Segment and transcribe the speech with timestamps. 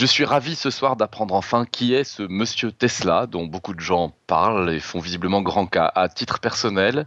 [0.00, 3.80] Je suis ravi ce soir d'apprendre enfin qui est ce monsieur Tesla dont beaucoup de
[3.80, 5.92] gens parlent et font visiblement grand cas.
[5.94, 7.06] À titre personnel,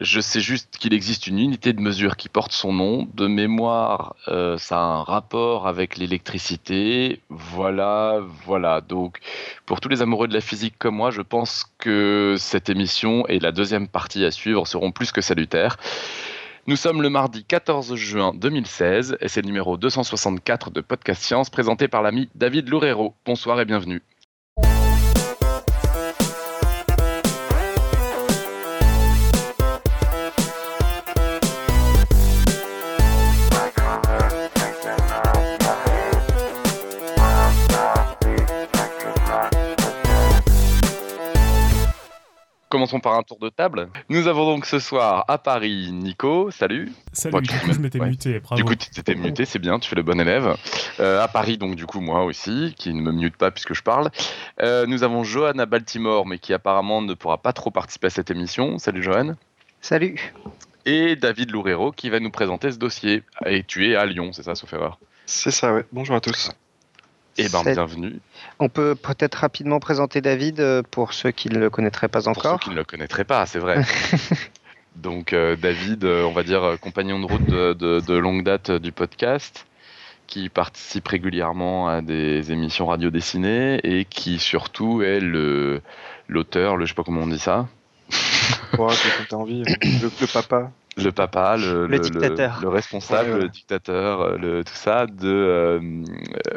[0.00, 3.08] je sais juste qu'il existe une unité de mesure qui porte son nom.
[3.14, 7.20] De mémoire, euh, ça a un rapport avec l'électricité.
[7.30, 8.80] Voilà, voilà.
[8.80, 9.18] Donc,
[9.66, 13.40] pour tous les amoureux de la physique comme moi, je pense que cette émission et
[13.40, 15.78] la deuxième partie à suivre seront plus que salutaires.
[16.66, 21.50] Nous sommes le mardi 14 juin 2016 et c'est le numéro 264 de Podcast Science
[21.50, 23.14] présenté par l'ami David Loureiro.
[23.26, 24.00] Bonsoir et bienvenue.
[42.84, 43.88] Commençons par un tour de table.
[44.10, 46.92] Nous avons donc ce soir à Paris Nico, salut.
[47.14, 48.56] Salut, du coup je m'étais muté, bravo.
[48.56, 50.54] Du coup tu t'étais muté, c'est bien, tu fais le bon élève.
[51.00, 53.82] Euh, à Paris donc du coup moi aussi, qui ne me mute pas puisque je
[53.82, 54.10] parle.
[54.60, 58.10] Euh, nous avons Johan à Baltimore, mais qui apparemment ne pourra pas trop participer à
[58.10, 58.76] cette émission.
[58.76, 59.32] Salut Johan.
[59.80, 60.34] Salut.
[60.84, 63.22] Et David Loureiro qui va nous présenter ce dossier.
[63.46, 64.98] Et tu es à Lyon, c'est ça, sauf erreur?
[65.24, 65.86] C'est ça, ouais.
[65.90, 66.50] Bonjour à tous.
[67.36, 68.20] Eh ben, bienvenue.
[68.60, 72.58] On peut peut-être rapidement présenter David euh, pour ceux qui ne le connaîtraient pas encore.
[72.58, 73.82] Pour ceux qui ne le connaîtraient pas, c'est vrai.
[74.96, 79.66] Donc, euh, David, euh, on va dire compagnon de route de, longue date du podcast,
[80.28, 85.82] qui participe régulièrement à des émissions radio dessinées et qui surtout est le
[86.28, 87.66] l'auteur, le je sais pas comment on dit ça.
[88.78, 88.94] Ouais,
[89.30, 92.58] as envie, le, papa le papa, le, le, dictateur.
[92.62, 95.28] le, responsable, le dictateur, le, tout ça de.
[95.28, 95.80] Euh,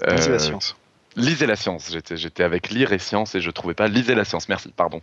[0.09, 0.75] Lisez la science.
[1.16, 1.91] Lisez la science.
[2.11, 4.49] J'étais avec lire et science et je trouvais pas Lisez la science.
[4.49, 5.02] Merci, pardon.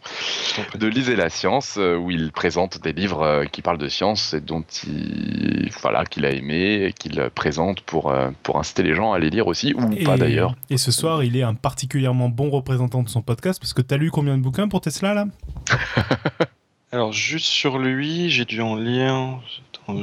[0.76, 4.32] De Lisez la science euh, où il présente des livres euh, qui parlent de science
[4.32, 9.12] et dont il voilà qu'il a aimé et qu'il présente pour pour inciter les gens
[9.12, 10.54] à les lire aussi ou pas d'ailleurs.
[10.70, 13.92] Et ce soir, il est un particulièrement bon représentant de son podcast parce que tu
[13.92, 15.26] as lu combien de bouquins pour Tesla là?
[16.94, 19.40] Alors, juste sur lui, j'ai dû en lire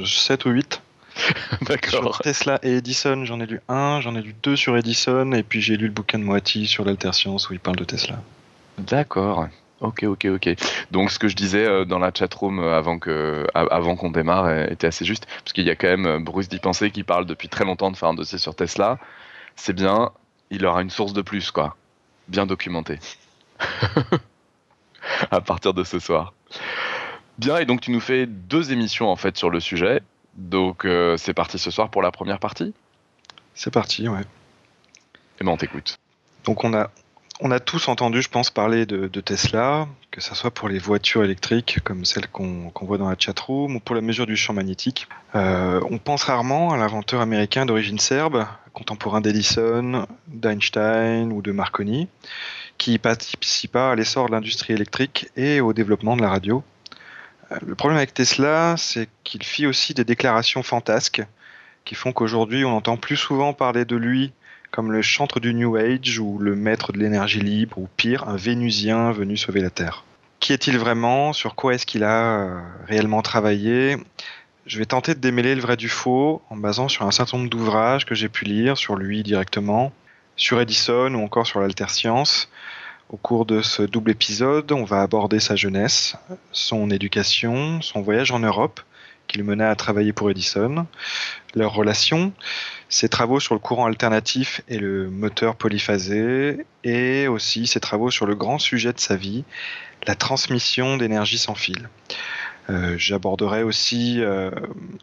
[0.05, 0.81] 7 ou 8.
[1.61, 2.19] D'accord.
[2.19, 5.61] Tesla et Edison, j'en ai lu un, j'en ai lu deux sur Edison, et puis
[5.61, 8.19] j'ai lu le bouquin de Moati sur l'alterscience où il parle de Tesla.
[8.77, 9.47] D'accord.
[9.79, 10.49] Ok, ok, ok.
[10.91, 14.51] Donc ce que je disais euh, dans la chatroom euh, avant que, avant qu'on démarre
[14.69, 17.47] était assez juste, parce qu'il y a quand même euh, Bruce Dipensé qui parle depuis
[17.47, 18.99] très longtemps de faire un dossier sur Tesla.
[19.55, 20.11] C'est bien,
[20.49, 21.77] il aura une source de plus, quoi.
[22.27, 22.99] Bien documentée.
[25.31, 26.33] à partir de ce soir.
[27.37, 30.01] Bien, et donc tu nous fais deux émissions en fait sur le sujet.
[30.35, 32.73] Donc euh, c'est parti ce soir pour la première partie
[33.55, 34.21] C'est parti, ouais.
[35.39, 35.97] Et ben on t'écoute.
[36.45, 36.89] Donc on a,
[37.39, 41.23] on a tous entendu, je pense, parler de, Tesla, que ce soit pour les voitures
[41.23, 45.07] électriques comme celles qu'on voit dans la chatroom ou pour la mesure du champ magnétique.
[45.33, 52.07] Euh, on pense rarement à l'inventeur américain d'origine serbe, contemporain d'Edison, d'Einstein ou de Marconi,
[52.81, 56.63] qui participa à l'essor de l'industrie électrique et au développement de la radio.
[57.51, 61.21] Euh, le problème avec Tesla, c'est qu'il fit aussi des déclarations fantasques
[61.85, 64.33] qui font qu'aujourd'hui on entend plus souvent parler de lui
[64.71, 68.35] comme le chantre du New Age ou le maître de l'énergie libre ou pire, un
[68.35, 70.03] Vénusien venu sauver la Terre.
[70.39, 71.33] Qui est-il vraiment?
[71.33, 73.97] Sur quoi est-ce qu'il a euh, réellement travaillé?
[74.65, 77.51] Je vais tenter de démêler le vrai du faux en basant sur un certain nombre
[77.51, 79.93] d'ouvrages que j'ai pu lire sur lui directement,
[80.35, 82.49] sur Edison ou encore sur l'alterscience,
[83.09, 86.15] au cours de ce double épisode, on va aborder sa jeunesse,
[86.51, 88.79] son éducation, son voyage en Europe,
[89.27, 90.85] qui le mena à travailler pour Edison,
[91.55, 92.33] leurs relations,
[92.89, 98.25] ses travaux sur le courant alternatif et le moteur polyphasé, et aussi ses travaux sur
[98.25, 99.43] le grand sujet de sa vie,
[100.07, 101.89] la transmission d'énergie sans fil.
[102.69, 104.51] Euh, j'aborderai aussi euh,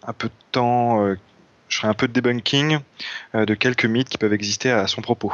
[0.07, 1.17] un peu de temps, euh,
[1.69, 2.79] je ferai un peu de debunking
[3.35, 5.33] de quelques mythes qui peuvent exister à son propos.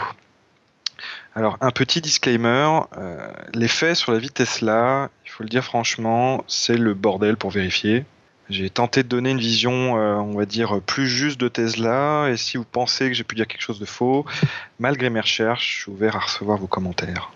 [1.36, 5.64] Alors, un petit disclaimer, euh, les faits sur la vie Tesla, il faut le dire
[5.64, 8.04] franchement, c'est le bordel pour vérifier.
[8.50, 12.36] J'ai tenté de donner une vision, euh, on va dire, plus juste de Tesla, et
[12.36, 14.24] si vous pensez que j'ai pu dire quelque chose de faux,
[14.78, 17.32] malgré mes recherches, je suis ouvert à recevoir vos commentaires.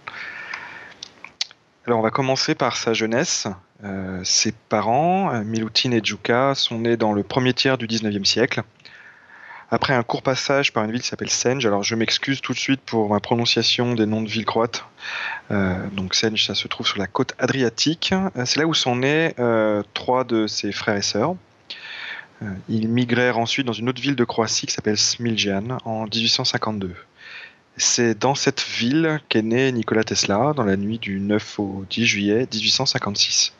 [1.85, 3.49] Alors, on va commencer par sa jeunesse.
[3.83, 8.63] Euh, ses parents, Milutin et Juka, sont nés dans le premier tiers du 19e siècle.
[9.71, 12.59] Après un court passage par une ville qui s'appelle Senge, alors je m'excuse tout de
[12.59, 14.85] suite pour ma prononciation des noms de villes croates.
[15.51, 18.15] Euh, donc Senge, ça se trouve sur la côte adriatique.
[18.15, 21.35] Euh, c'est là où sont nés euh, trois de ses frères et sœurs.
[22.71, 26.95] ils migrèrent ensuite dans une autre ville de Croatie qui s'appelle Smiljan en 1852.
[27.77, 32.07] C'est dans cette ville qu'est né Nikola Tesla dans la nuit du 9 au 10
[32.07, 33.53] juillet 1856.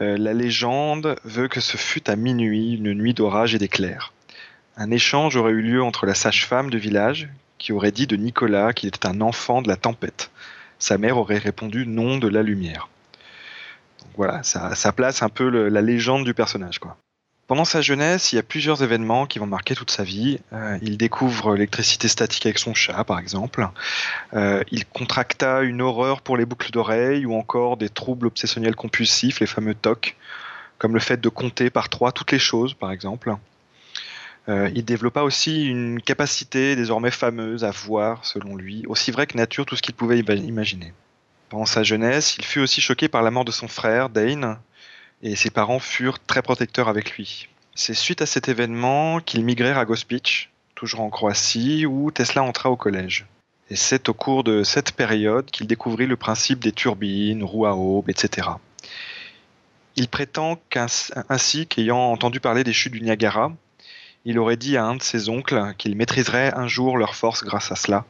[0.00, 4.12] la légende veut que ce fut à minuit, une nuit d'orage et d'éclairs.
[4.80, 7.28] Un échange aurait eu lieu entre la sage-femme du village,
[7.58, 10.30] qui aurait dit de Nicolas qu'il était un enfant de la tempête.
[10.78, 12.88] Sa mère aurait répondu non de la lumière.
[14.16, 16.78] Voilà, ça, place un peu la légende du personnage.
[17.48, 20.38] Pendant sa jeunesse, il y a plusieurs événements qui vont marquer toute sa vie.
[20.52, 23.68] Euh, il découvre l'électricité statique avec son chat, par exemple.
[24.34, 29.40] Euh, il contracta une horreur pour les boucles d'oreilles ou encore des troubles obsessionnels compulsifs,
[29.40, 30.14] les fameux TOC,
[30.78, 33.34] comme le fait de compter par trois toutes les choses, par exemple.
[34.48, 39.36] Euh, il développa aussi une capacité désormais fameuse à voir, selon lui, aussi vrai que
[39.36, 40.94] nature, tout ce qu'il pouvait ima- imaginer.
[41.50, 44.58] Pendant sa jeunesse, il fut aussi choqué par la mort de son frère, Dane,
[45.22, 47.48] et ses parents furent très protecteurs avec lui.
[47.74, 52.70] C'est suite à cet événement qu'ils migrèrent à Gospic, toujours en Croatie, où Tesla entra
[52.70, 53.26] au collège.
[53.70, 57.74] Et c'est au cours de cette période qu'il découvrit le principe des turbines, roues à
[57.74, 58.48] aube, etc.
[59.96, 63.52] Il prétend qu'ainsi ainsi qu'ayant entendu parler des chutes du Niagara,
[64.24, 67.72] il aurait dit à un de ses oncles qu'il maîtriserait un jour leur force grâce
[67.72, 68.04] à cela,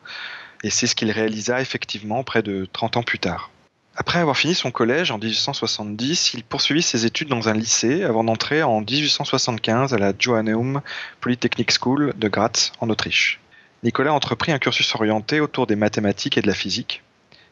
[0.64, 3.50] et c'est ce qu'il réalisa effectivement près de 30 ans plus tard.
[3.96, 8.22] Après avoir fini son collège en 1870, il poursuivit ses études dans un lycée avant
[8.22, 10.82] d'entrer en 1875 à la Joanneum
[11.20, 13.40] Polytechnic School de Graz en Autriche.
[13.82, 17.02] Nicolas entreprit un cursus orienté autour des mathématiques et de la physique,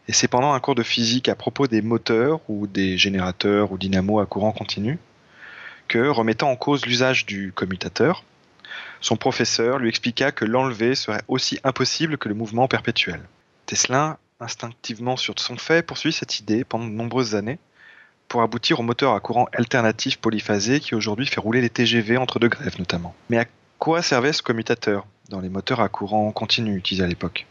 [0.09, 3.79] et c'est pendant un cours de physique à propos des moteurs ou des générateurs ou
[3.79, 4.99] dynamos à courant continu
[5.89, 8.25] que, remettant en cause l'usage du commutateur,
[9.01, 13.21] son professeur lui expliqua que l'enlever serait aussi impossible que le mouvement perpétuel.
[13.67, 17.59] Tesla, instinctivement sur son fait, poursuit cette idée pendant de nombreuses années
[18.29, 22.39] pour aboutir au moteur à courant alternatif polyphasé qui aujourd'hui fait rouler les TGV entre
[22.39, 23.15] deux grèves notamment.
[23.31, 23.45] Mais à
[23.79, 27.47] quoi servait ce commutateur dans les moteurs à courant continu utilisés à l'époque?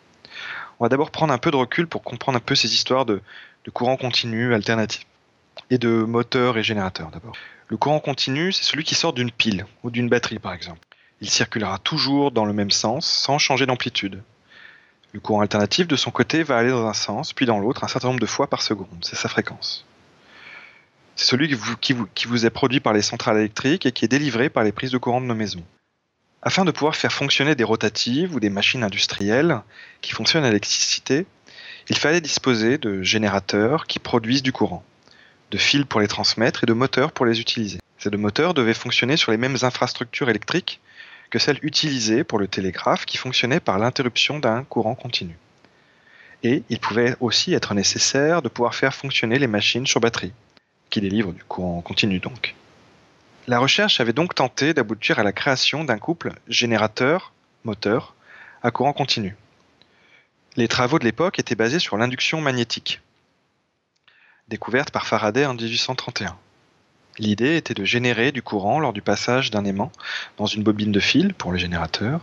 [0.79, 3.21] On va d'abord prendre un peu de recul pour comprendre un peu ces histoires de,
[3.63, 5.05] de courant continu alternatif
[5.69, 7.35] et de moteur et générateur d'abord.
[7.67, 10.84] Le courant continu, c'est celui qui sort d'une pile ou d'une batterie par exemple.
[11.21, 14.21] Il circulera toujours dans le même sens sans changer d'amplitude.
[15.13, 17.87] Le courant alternatif, de son côté, va aller dans un sens, puis dans l'autre, un
[17.87, 18.87] certain nombre de fois par seconde.
[19.01, 19.85] C'est sa fréquence.
[21.15, 21.47] C'est celui
[21.79, 24.91] qui vous, est produit par les centrales électriques et qui est délivré par les prises
[24.91, 25.63] de courant de nos maisons.
[26.41, 29.61] Afin de pouvoir faire fonctionner des rotatives ou des machines industrielles
[30.01, 31.25] qui fonctionnent à l'électricité,
[31.87, 34.83] il fallait disposer de générateurs qui produisent du courant,
[35.51, 37.79] de fils pour les transmettre et de moteurs pour les utiliser.
[37.97, 40.81] Ces deux moteurs devaient fonctionner sur les mêmes infrastructures électriques
[41.29, 45.37] que celles utilisées pour le télégraphe qui fonctionnait par l'interruption d'un courant continu.
[46.43, 50.33] Et il pouvait aussi être nécessaire de pouvoir faire fonctionner les machines sur batterie,
[50.89, 52.55] qui délivrent du courant continu donc.
[53.47, 58.15] La recherche avait donc tenté d'aboutir à la création d'un couple générateur-moteur
[58.63, 59.35] à courant continu.
[60.55, 63.01] Les travaux de l'époque étaient basés sur l'induction magnétique,
[64.47, 66.37] découverte par Faraday en 1831.
[67.17, 69.91] L'idée était de générer du courant lors du passage d'un aimant
[70.37, 72.19] dans une bobine de fil pour le générateur,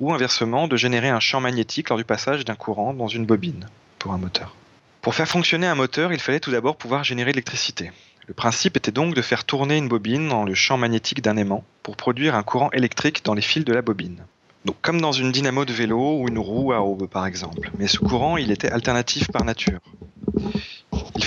[0.00, 3.66] ou inversement de générer un champ magnétique lors du passage d'un courant dans une bobine
[3.98, 4.54] pour un moteur.
[5.02, 7.92] Pour faire fonctionner un moteur, il fallait tout d'abord pouvoir générer l'électricité.
[8.26, 11.64] Le principe était donc de faire tourner une bobine dans le champ magnétique d'un aimant
[11.82, 14.22] pour produire un courant électrique dans les fils de la bobine.
[14.64, 17.70] Donc comme dans une dynamo de vélo ou une roue à aube par exemple.
[17.78, 19.80] Mais ce courant, il était alternatif par nature.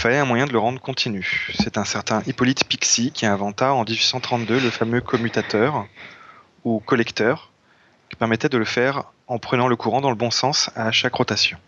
[0.02, 1.52] Il fallait un moyen de le rendre continu.
[1.60, 5.86] C'est un certain Hippolyte Pixi qui inventa en 1832 le fameux commutateur
[6.64, 7.52] ou collecteur
[8.10, 11.14] qui permettait de le faire en prenant le courant dans le bon sens à chaque
[11.14, 11.60] rotation.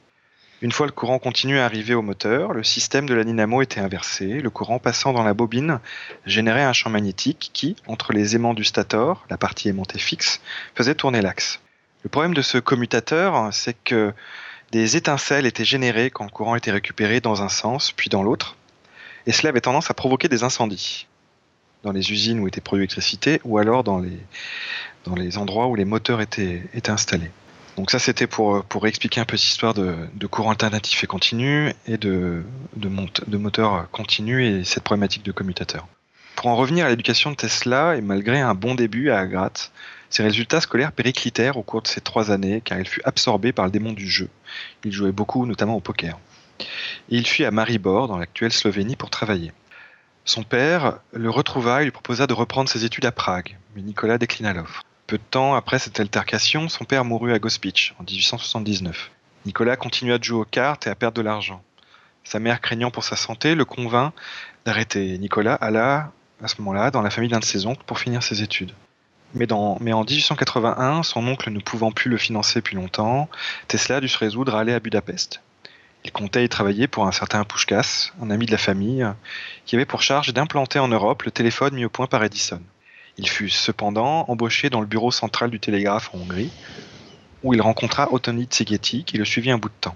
[0.63, 4.41] Une fois le courant continu arrivé au moteur, le système de la dynamo était inversé,
[4.41, 5.79] le courant passant dans la bobine
[6.25, 10.41] générait un champ magnétique qui, entre les aimants du stator, la partie aimantée fixe,
[10.73, 11.59] faisait tourner l'axe.
[12.01, 14.11] Le problème de ce commutateur, c'est que
[14.73, 18.57] des étincelles étaient générées quand le courant était récupéré dans un sens, puis dans l'autre,
[19.27, 21.05] et cela avait tendance à provoquer des incendies
[21.83, 26.21] dans les usines où était produite l'électricité, ou alors dans les, endroits où les moteurs
[26.21, 27.29] étaient, installés.
[27.77, 31.97] Donc ça, c'était pour, expliquer un peu cette histoire de, courant alternatif et continu, et
[31.97, 32.43] de,
[33.31, 35.87] moteur continu, et cette problématique de commutateur.
[36.35, 39.69] Pour en revenir à l'éducation de Tesla, et malgré un bon début à Graz,
[40.09, 43.65] ses résultats scolaires périclitèrent au cours de ces trois années, car il fut absorbé par
[43.65, 44.29] le démon du jeu.
[44.83, 46.17] Il jouait beaucoup, notamment au poker.
[47.09, 49.51] Et il fuit à Maribor, dans l'actuelle Slovénie, pour travailler.
[50.25, 54.17] Son père le retrouva et lui proposa de reprendre ses études à Prague, mais Nicolas
[54.17, 54.83] déclina l'offre.
[55.05, 59.11] Peu de temps après cette altercation, son père mourut à Gospic en 1879.
[59.45, 61.61] Nicolas continua de jouer aux cartes et à perdre de l'argent.
[62.23, 64.13] Sa mère, craignant pour sa santé, le convint
[64.65, 65.17] d'arrêter.
[65.17, 68.41] Nicolas alla, à ce moment-là, dans la famille d'un de ses oncles pour finir ses
[68.41, 68.71] études.
[69.33, 73.29] Mais, en 1881, son oncle ne pouvant plus le financer depuis longtemps,
[73.67, 75.41] Tesla dut se résoudre à aller à Budapest.
[76.05, 79.07] Il comptait y travailler pour un certain Pushkas, un ami de la famille,
[79.65, 82.61] qui avait pour charge d'implanter en Europe le téléphone mis au point par Edison.
[83.17, 86.51] Il fut cependant embauché dans le bureau central du télégraphe en Hongrie,
[87.43, 89.95] où il rencontra Ottoni Tsegetti qui le suivit un bout de temps.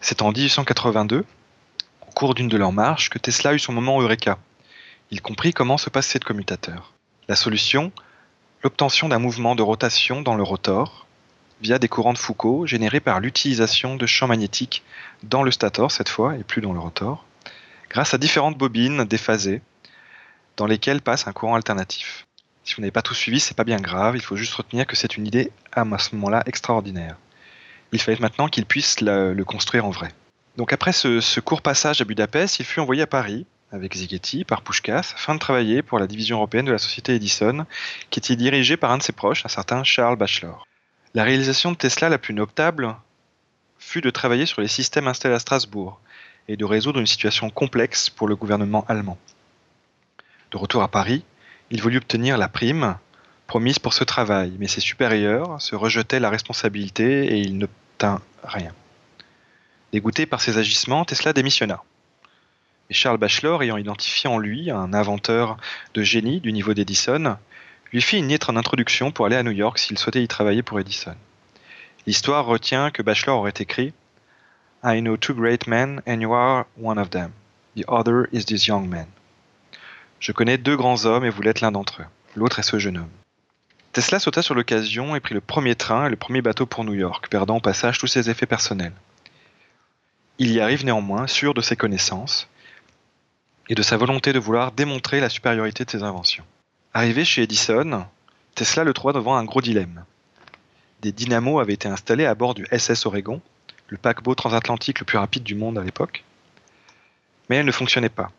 [0.00, 1.24] C'est en 1882,
[2.00, 4.38] au cours d'une de leurs marches, que Tesla eut son moment Eureka.
[5.10, 6.92] Il comprit comment se passe cette commutateur.
[7.28, 7.92] La solution
[8.66, 11.06] L'obtention d'un mouvement de rotation dans le rotor
[11.60, 14.82] via des courants de Foucault générés par l'utilisation de champs magnétiques
[15.22, 17.24] dans le stator cette fois et plus dans le rotor,
[17.90, 19.62] grâce à différentes bobines déphasées
[20.56, 22.26] dans lesquelles passe un courant alternatif.
[22.64, 24.96] Si vous n'avez pas tout suivi, c'est pas bien grave, il faut juste retenir que
[24.96, 27.14] c'est une idée à ce moment-là extraordinaire.
[27.92, 30.08] Il fallait maintenant qu'il puisse le, construire en vrai.
[30.56, 34.62] Donc après ce, court passage à Budapest, il fut envoyé à Paris avec Zighetti par
[34.62, 37.66] Pushkas afin de travailler pour la division européenne de la société Edison,
[38.10, 40.66] qui était dirigée par un de ses proches, un certain Charles Bachelor.
[41.14, 42.96] La réalisation de Tesla la plus notable
[43.78, 46.00] fut de travailler sur les systèmes installés à Strasbourg
[46.48, 49.18] et de résoudre une situation complexe pour le gouvernement allemand.
[50.50, 51.24] De retour à Paris,
[51.70, 52.96] il voulut obtenir la prime
[53.46, 58.72] promise pour ce travail, mais ses supérieurs se rejetaient la responsabilité et il n'obtint rien.
[59.92, 61.82] Dégoûté par ses agissements, Tesla démissionna.
[62.90, 65.56] Charles Bachelor, ayant identifié en lui un inventeur
[65.94, 67.36] de génie du niveau d'Edison,
[67.92, 70.62] lui fit une lettre en introduction pour aller à New York s'il souhaitait y travailler
[70.62, 71.16] pour Edison.
[72.06, 73.92] L'histoire retient que Bachelor aurait écrit
[74.84, 77.32] I know two great men and you are one of them.
[77.76, 79.06] The other is this young man.
[80.20, 82.06] Je connais deux grands hommes et vous l'êtes l'un d'entre eux.
[82.36, 83.10] L'autre est ce jeune homme.
[83.92, 86.94] Tesla sauta sur l'occasion et prit le premier train et le premier bateau pour New
[86.94, 88.92] York, perdant au passage tous ses effets personnels.
[90.38, 92.48] Il y arrive néanmoins, sûr de ses connaissances
[93.68, 96.44] et de sa volonté de vouloir démontrer la supériorité de ses inventions.
[96.94, 98.06] Arrivé chez Edison,
[98.54, 100.04] Tesla le trouva devant un gros dilemme.
[101.02, 103.40] Des dynamos avaient été installés à bord du SS Oregon,
[103.88, 106.24] le paquebot transatlantique le plus rapide du monde à l'époque,
[107.48, 108.30] mais elles ne fonctionnaient pas.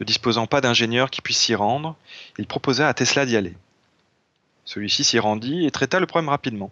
[0.00, 1.96] Ne disposant pas d'ingénieur qui puisse s'y rendre,
[2.38, 3.54] il proposa à Tesla d'y aller.
[4.64, 6.70] Celui-ci s'y rendit et traita le problème rapidement.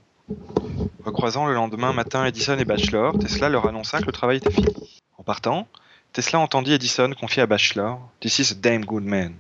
[1.05, 4.99] Recroisant le lendemain matin Edison et Bachelor, Tesla leur annonça que le travail était fini.
[5.19, 5.67] En partant,
[6.13, 9.35] Tesla entendit Edison confier à Bachelor This is a damn good man.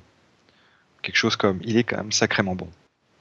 [1.03, 2.69] Quelque chose comme Il est quand même sacrément bon.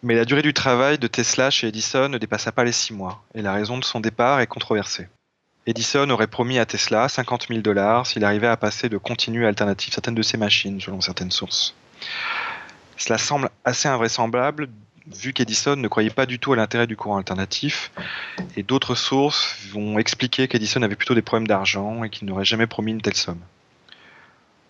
[0.04, 3.24] Mais la durée du travail de Tesla chez Edison ne dépassa pas les six mois,
[3.34, 5.08] et la raison de son départ est controversée.
[5.66, 9.50] Edison aurait promis à Tesla 50 000 dollars s'il arrivait à passer de continu à
[9.50, 11.76] alternatif certaines de ses machines, selon certaines sources.
[12.96, 14.70] Cela semble assez invraisemblable
[15.16, 17.92] vu qu'Edison ne croyait pas du tout à l'intérêt du courant alternatif,
[18.56, 22.68] et d'autres sources vont expliquer qu'Edison avait plutôt des problèmes d'argent et qu'il n'aurait jamais
[22.68, 23.40] promis une telle somme.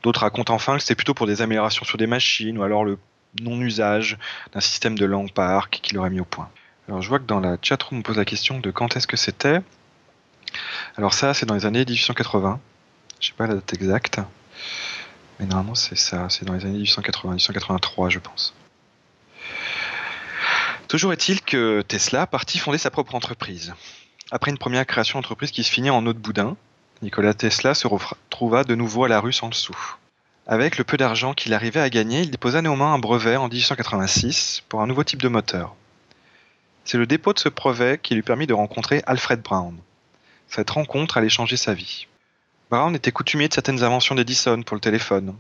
[0.03, 2.97] D'autres racontent enfin que c'était plutôt pour des améliorations sur des machines ou alors le
[3.41, 4.17] non-usage
[4.53, 6.49] d'un système de langue par qu'il aurait mis au point.
[6.87, 9.17] Alors je vois que dans la chatroom on pose la question de quand est-ce que
[9.17, 9.59] c'était.
[10.95, 12.59] Alors ça, c'est dans les années 1880.
[13.19, 14.21] Je sais pas la date exacte.
[15.39, 16.27] Mais normalement, c'est ça.
[16.29, 18.55] C'est dans les années 1880, 1883, je pense.
[20.87, 23.73] Toujours est-il que Tesla partit fonder sa propre entreprise.
[24.31, 26.55] Après une première création d'entreprise qui se finit en eau de boudin,
[27.01, 29.75] Nikola Tesla se retrouva de nouveau à la rue sans le sou.
[30.47, 34.63] Avec le peu d'argent qu'il arrivait à gagner, il déposa néanmoins un brevet en 1886
[34.69, 35.75] pour un nouveau type de moteur.
[36.85, 39.77] C'est le dépôt de ce brevet qui lui permit de rencontrer Alfred Brown.
[40.47, 42.07] Cette rencontre allait changer sa vie.
[42.69, 45.35] Brown était coutumier de certaines inventions d'Edison pour le téléphone.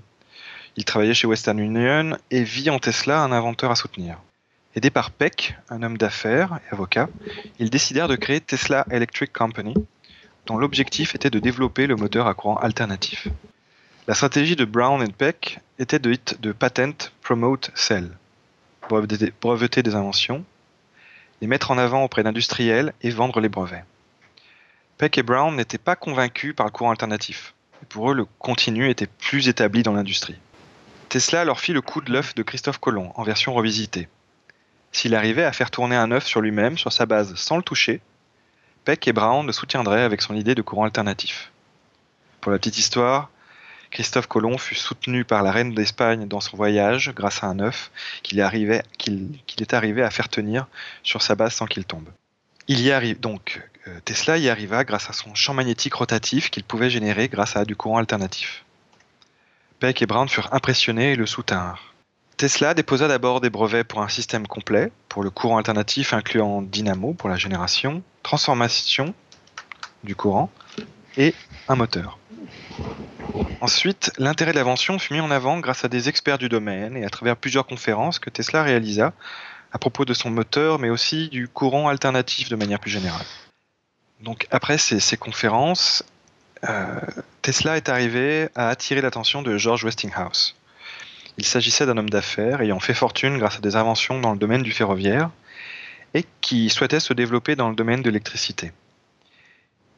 [0.75, 4.17] Il travaillait chez Western Union et vit en Tesla un inventeur à soutenir.
[4.77, 7.09] Aidé par Peck, un homme d'affaires et avocat,
[7.57, 9.73] ils décidèrent de créer Tesla Electric Company,
[10.45, 13.27] dont l'objectif était de développer le moteur à courant alternatif.
[14.07, 18.11] La stratégie de Brown et Peck était de, de patent, promote, sell,
[18.87, 20.45] breveter des inventions,
[21.41, 23.83] les mettre en avant auprès d'industriels et vendre les brevets.
[24.99, 27.55] Peck et Brown n'étaient pas convaincus par le courant alternatif.
[27.89, 30.37] Pour eux, le continu était plus établi dans l'industrie.
[31.09, 34.07] Tesla leur fit le coup de l'œuf de Christophe Colomb en version revisitée.
[34.91, 38.01] S'il arrivait à faire tourner un œuf sur lui-même, sur sa base, sans le toucher,
[38.85, 41.51] Peck et Brown le soutiendraient avec son idée de courant alternatif.
[42.41, 43.29] Pour la petite histoire,
[43.91, 47.91] Christophe Colomb fut soutenu par la reine d'Espagne dans son voyage grâce à un œuf
[48.23, 48.41] qu'il est
[49.73, 50.67] arrivé à faire tenir
[51.03, 52.09] sur sa base sans qu'il tombe.
[52.67, 56.63] Il y arrive donc euh, Tesla y arriva grâce à son champ magnétique rotatif qu'il
[56.63, 58.65] pouvait générer grâce à du courant alternatif.
[59.79, 61.86] Peck et Brown furent impressionnés et le soutinrent.
[62.37, 67.13] Tesla déposa d'abord des brevets pour un système complet, pour le courant alternatif incluant dynamo
[67.13, 69.15] pour la génération, transformation
[70.03, 70.51] du courant
[71.17, 71.33] et
[71.67, 72.19] un moteur.
[73.59, 77.05] Ensuite, l'intérêt de l'invention fut mis en avant grâce à des experts du domaine et
[77.05, 79.13] à travers plusieurs conférences que Tesla réalisa
[79.71, 83.25] à propos de son moteur, mais aussi du courant alternatif de manière plus générale.
[84.21, 86.03] Donc après ces, ces conférences,
[86.69, 86.99] euh,
[87.41, 90.56] Tesla est arrivé à attirer l'attention de George Westinghouse.
[91.37, 94.63] Il s'agissait d'un homme d'affaires ayant fait fortune grâce à des inventions dans le domaine
[94.63, 95.29] du ferroviaire
[96.13, 98.71] et qui souhaitait se développer dans le domaine de l'électricité.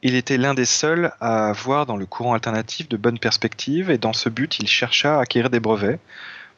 [0.02, 3.98] Il était l'un des seuls à voir dans le courant alternatif de bonnes perspectives et
[3.98, 5.98] dans ce but, il chercha à acquérir des brevets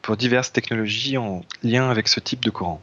[0.01, 2.81] pour diverses technologies en lien avec ce type de courant.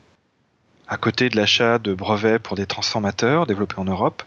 [0.89, 4.23] À côté de l'achat de brevets pour des transformateurs développés en Europe,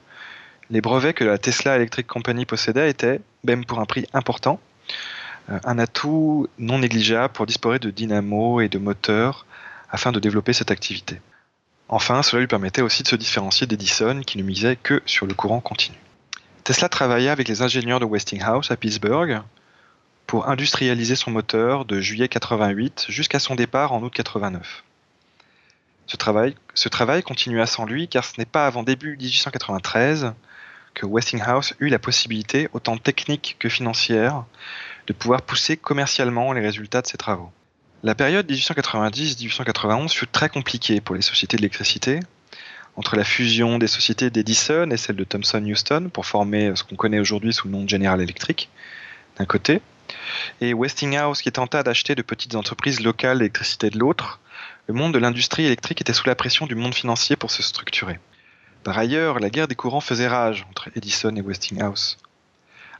[0.69, 4.59] les brevets que la Tesla Electric Company possédait étaient, même pour un prix important,
[5.47, 9.45] un atout non négligeable pour disposer de dynamos et de moteurs
[9.89, 11.21] afin de développer cette activité.
[11.89, 15.33] Enfin, cela lui permettait aussi de se différencier d'Edison qui ne misait que sur le
[15.33, 15.97] courant continu.
[16.63, 19.41] Tesla travailla avec les ingénieurs de Westinghouse à Pittsburgh
[20.25, 24.83] pour industrialiser son moteur de juillet 88 jusqu'à son départ en août 89.
[26.07, 30.33] Ce travail, ce travail continua sans lui car ce n'est pas avant début 1893
[30.93, 34.45] que Westinghouse eut la possibilité, autant technique que financière,
[35.07, 37.51] de pouvoir pousser commercialement les résultats de ses travaux.
[38.03, 42.19] La période 1890-1891 fut très compliquée pour les sociétés d'électricité
[42.95, 46.95] entre la fusion des sociétés d'Edison et celle de Thomson Houston pour former ce qu'on
[46.95, 48.69] connaît aujourd'hui sous le nom de General Electric,
[49.37, 49.81] d'un côté,
[50.61, 54.39] et Westinghouse qui tenta d'acheter de petites entreprises locales d'électricité de l'autre,
[54.87, 58.19] le monde de l'industrie électrique était sous la pression du monde financier pour se structurer.
[58.83, 62.17] Par ailleurs, la guerre des courants faisait rage entre Edison et Westinghouse.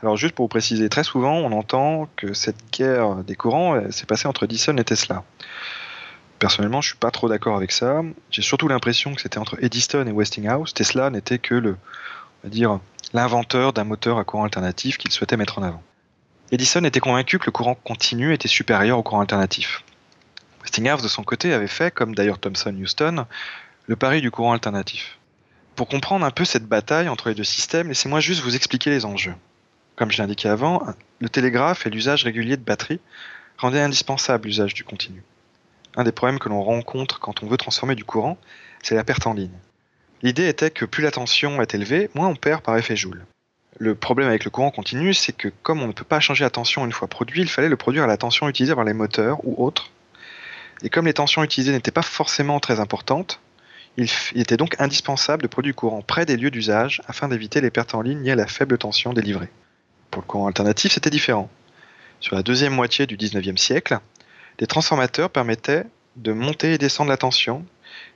[0.04, 4.06] Alors juste pour vous préciser, très souvent on entend que cette guerre des courants s'est
[4.06, 5.24] passée entre Edison et Tesla.
[6.40, 8.02] Personnellement, je suis pas trop d'accord avec ça.
[8.30, 10.74] J'ai surtout l'impression que c'était entre Edison et Westinghouse.
[10.74, 11.78] Tesla n'était que le,
[12.44, 12.82] on dire,
[13.14, 15.82] l'inventeur d'un moteur à courant alternatif qu'il souhaitait mettre en avant.
[16.52, 19.86] Edison était convaincu que le courant continu était supérieur au courant alternatif.
[20.64, 23.26] Westinghouse, de son côté, avait fait, comme d'ailleurs Thomson Houston,
[23.88, 25.18] le pari du courant alternatif.
[25.78, 29.06] Pour comprendre un peu cette bataille entre les deux systèmes, laissez-moi juste vous expliquer les
[29.06, 29.36] enjeux.
[29.96, 30.84] Comme je l'indiquais avant,
[31.20, 33.00] le télégraphe et l'usage régulier de batteries
[33.58, 35.24] rendaient indispensable l'usage du continu
[35.96, 38.38] un des problèmes que l'on rencontre quand on veut transformer du courant,
[38.82, 39.58] c'est la perte en ligne.
[40.22, 43.26] L'idée était que plus la tension est élevée, moins on perd par effet Joule.
[43.78, 46.50] Le problème avec le courant continu, c'est que comme on ne peut pas changer la
[46.50, 49.40] tension une fois produit, il fallait le produire à la tension utilisée par les moteurs
[49.44, 49.92] ou autres.
[50.84, 53.40] Et comme les tensions utilisées n'étaient pas forcément très importantes,
[53.98, 57.70] il, était donc indispensable de produire du courant près des lieux d'usage afin d'éviter les
[57.70, 59.50] pertes en ligne liées à la faible tension délivrée.
[60.14, 61.50] Pour le courant alternatif, c'était différent.
[62.20, 63.98] Sur la deuxième moitié du 19e siècle,
[64.60, 65.86] des transformateurs permettaient
[66.18, 67.66] de monter et descendre la tension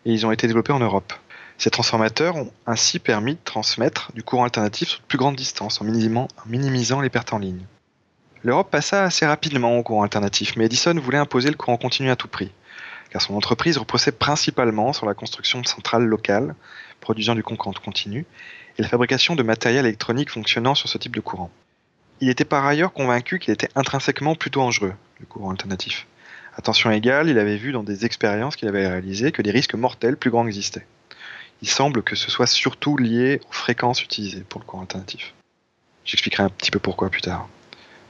[0.06, 1.12] et ils ont été développés en Europe.
[1.58, 5.82] Ces transformateurs ont ainsi permis de transmettre du courant alternatif sur de plus grandes distances
[5.82, 5.86] en
[6.46, 7.66] minimisant, les pertes en ligne.
[8.44, 12.16] L'Europe passa assez rapidement au courant alternatif, mais Edison voulait imposer le courant continu à
[12.16, 12.52] tout prix,
[13.10, 16.54] car son entreprise reposait principalement sur la construction de centrales locales
[17.02, 18.28] produisant du courant continu
[18.78, 21.50] et la fabrication de matériel électronique fonctionnant sur ce type de courant.
[22.20, 26.08] Il était par ailleurs convaincu qu'il était intrinsèquement plutôt dangereux, le courant alternatif.
[26.56, 30.18] Attention égale, il avait vu dans des expériences qu'il avait réalisées que des risques mortels
[30.18, 30.88] plus grands existaient.
[31.62, 35.36] Il semble que ce soit surtout lié aux fréquences utilisées pour le courant alternatif.
[36.06, 37.48] J'expliquerai un petit peu pourquoi plus tard.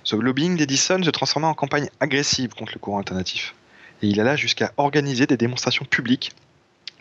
[0.06, 3.56] Ce lobbying d'Edison se transforma en campagne agressive contre le courant alternatif.
[4.02, 6.32] Et il alla jusqu'à organiser des démonstrations publiques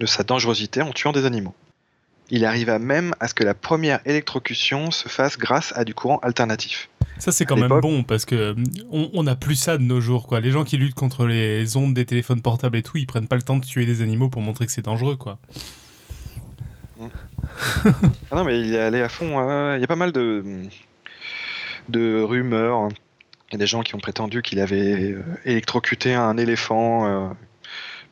[0.00, 1.54] de sa dangerosité en tuant des animaux.
[2.30, 6.18] Il arriva même à ce que la première électrocution se fasse grâce à du courant
[6.18, 6.88] alternatif.
[7.18, 8.54] Ça, c'est quand même bon parce que
[8.90, 10.26] on n'a plus ça de nos jours.
[10.26, 10.40] Quoi.
[10.40, 13.36] Les gens qui luttent contre les ondes des téléphones portables et tout, ils prennent pas
[13.36, 15.16] le temps de tuer des animaux pour montrer que c'est dangereux.
[15.16, 15.38] quoi.
[17.00, 19.38] ah non, mais il est allé à fond.
[19.38, 19.76] Hein.
[19.76, 20.62] Il y a pas mal de,
[21.88, 22.88] de rumeurs.
[23.50, 27.06] Il y a des gens qui ont prétendu qu'il avait euh, électrocuté un éléphant.
[27.06, 27.28] Euh,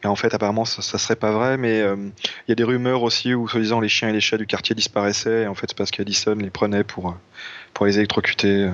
[0.02, 1.56] mais en fait, apparemment, ça, ça serait pas vrai.
[1.56, 4.38] Mais euh, il y a des rumeurs aussi où, soi-disant, les chiens et les chats
[4.38, 5.42] du quartier disparaissaient.
[5.42, 7.16] Et en fait, c'est parce qu'Addison les prenait pour,
[7.72, 8.70] pour les électrocuter.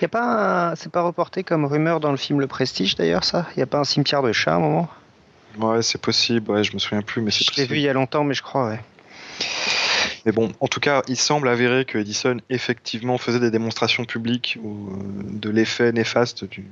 [0.00, 3.46] Y a pas C'est pas reporté comme rumeur dans le film Le Prestige d'ailleurs, ça?
[3.54, 4.88] Il n'y a pas un cimetière de chats à un moment?
[5.58, 7.88] Ouais, c'est possible, ouais, je me souviens plus, mais c'est Je l'ai vu il y
[7.88, 8.80] a longtemps, mais je crois, ouais.
[10.24, 14.58] Mais bon, en tout cas, il semble avéré que Edison effectivement faisait des démonstrations publiques
[14.64, 14.68] euh,
[15.24, 16.64] de l'effet néfaste du,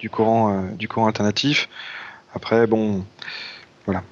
[0.00, 1.68] du, courant, euh, du courant alternatif.
[2.34, 3.04] Après, bon,
[3.86, 4.02] voilà.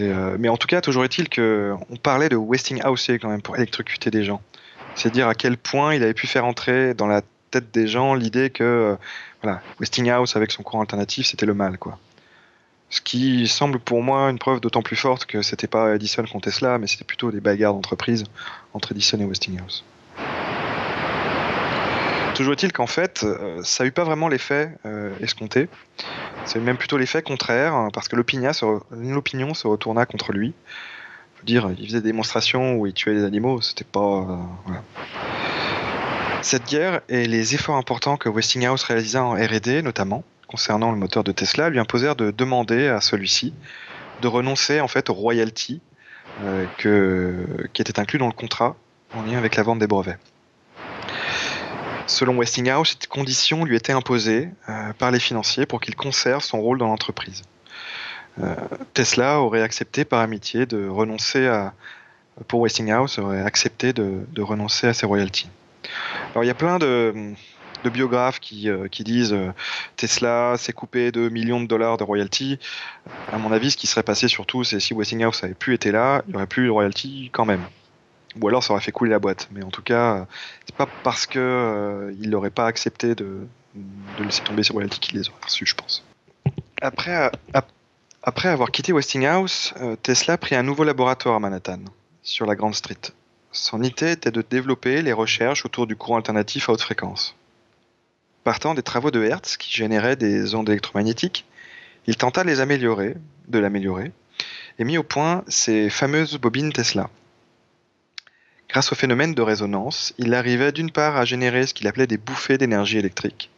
[0.00, 4.10] Euh, mais en tout cas, toujours est-il qu'on parlait de Westinghouse quand même pour électrocuter
[4.10, 4.40] des gens.
[4.94, 8.14] C'est dire à quel point il avait pu faire entrer dans la tête des gens
[8.14, 8.96] l'idée que euh,
[9.42, 11.98] voilà, Westinghouse avec son courant alternatif c'était le mal quoi.
[12.92, 16.50] Ce qui semble pour moi une preuve d'autant plus forte que c'était pas Edison contre
[16.50, 18.24] Tesla, mais c'était plutôt des bagarres d'entreprise
[18.74, 19.82] entre Edison et Westinghouse.
[22.34, 25.70] Toujours est-il qu'en fait, euh, ça n'a eu pas vraiment l'effet euh, escompté.
[26.44, 30.52] C'est même plutôt l'effet contraire, hein, parce que l'opinion se, se retourna contre lui.
[31.44, 34.38] Dire, il faisait des démonstrations où il tuait des animaux, c'était pas.
[34.66, 34.82] voilà.
[36.42, 41.22] Cette guerre et les efforts importants que Westinghouse réalisa en R&D notamment, concernant le moteur
[41.24, 43.54] de Tesla, lui imposèrent de demander à celui-ci
[44.22, 45.80] de renoncer en fait aux royalties
[46.42, 46.64] euh,
[47.72, 48.76] qui étaient inclus dans le contrat
[49.14, 50.18] en lien avec la vente des brevets.
[52.06, 56.60] Selon Westinghouse, cette condition lui était imposée euh, par les financiers pour qu'il conserve son
[56.60, 57.42] rôle dans l'entreprise.
[58.40, 58.54] Euh,
[58.94, 61.74] Tesla aurait accepté par amitié de renoncer à,
[62.48, 65.50] pour Westinghouse, aurait accepté de, renoncer à ses royalties.
[66.30, 67.34] Alors il y a plein de,
[67.92, 69.52] biographes qui, euh, disent euh,
[69.96, 72.58] Tesla s'est coupé de millions de dollars de royalties.
[73.32, 76.22] À mon avis, ce qui serait passé surtout, c'est si Westinghouse n'avait plus été là,
[76.26, 77.62] il n'y aurait plus de royalties quand même.
[78.40, 79.48] Ou alors ça aurait fait couler la boîte.
[79.52, 80.26] Mais en tout cas,
[80.64, 83.46] c'est pas parce que il n'aurait pas accepté de,
[84.18, 86.02] laisser tomber ses royalties qu'il les aurait reçus, je pense.
[86.80, 87.30] Après,
[88.24, 91.80] après avoir quitté Westinghouse, Tesla prit un nouveau laboratoire à Manhattan,
[92.22, 93.00] sur la Grande Street.
[93.50, 97.36] Son idée était de développer les recherches autour du courant alternatif à haute fréquence.
[98.44, 101.46] Partant des travaux de Hertz qui généraient des ondes électromagnétiques,
[102.06, 103.16] il tenta de les améliorer,
[103.48, 104.12] de l'améliorer,
[104.78, 107.10] et mit au point ces fameuses bobines Tesla.
[108.68, 112.16] Grâce au phénomène de résonance, il arrivait d'une part à générer ce qu'il appelait des
[112.16, 113.50] bouffées d'énergie électrique,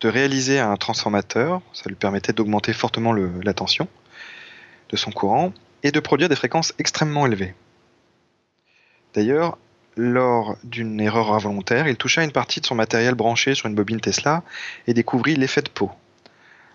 [0.00, 3.88] de réaliser un transformateur, ça lui permettait d'augmenter fortement la tension
[4.90, 7.54] de son courant, et de produire des fréquences extrêmement élevées.
[9.14, 9.58] D'ailleurs,
[9.96, 14.00] lors d'une erreur involontaire, il toucha une partie de son matériel branché sur une bobine
[14.00, 14.42] Tesla
[14.86, 15.90] et découvrit l'effet de peau.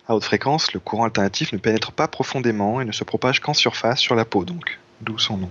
[0.06, 3.54] À haute fréquence, le courant alternatif ne pénètre pas profondément et ne se propage qu'en
[3.54, 5.50] surface sur la peau, donc, d'où son nom.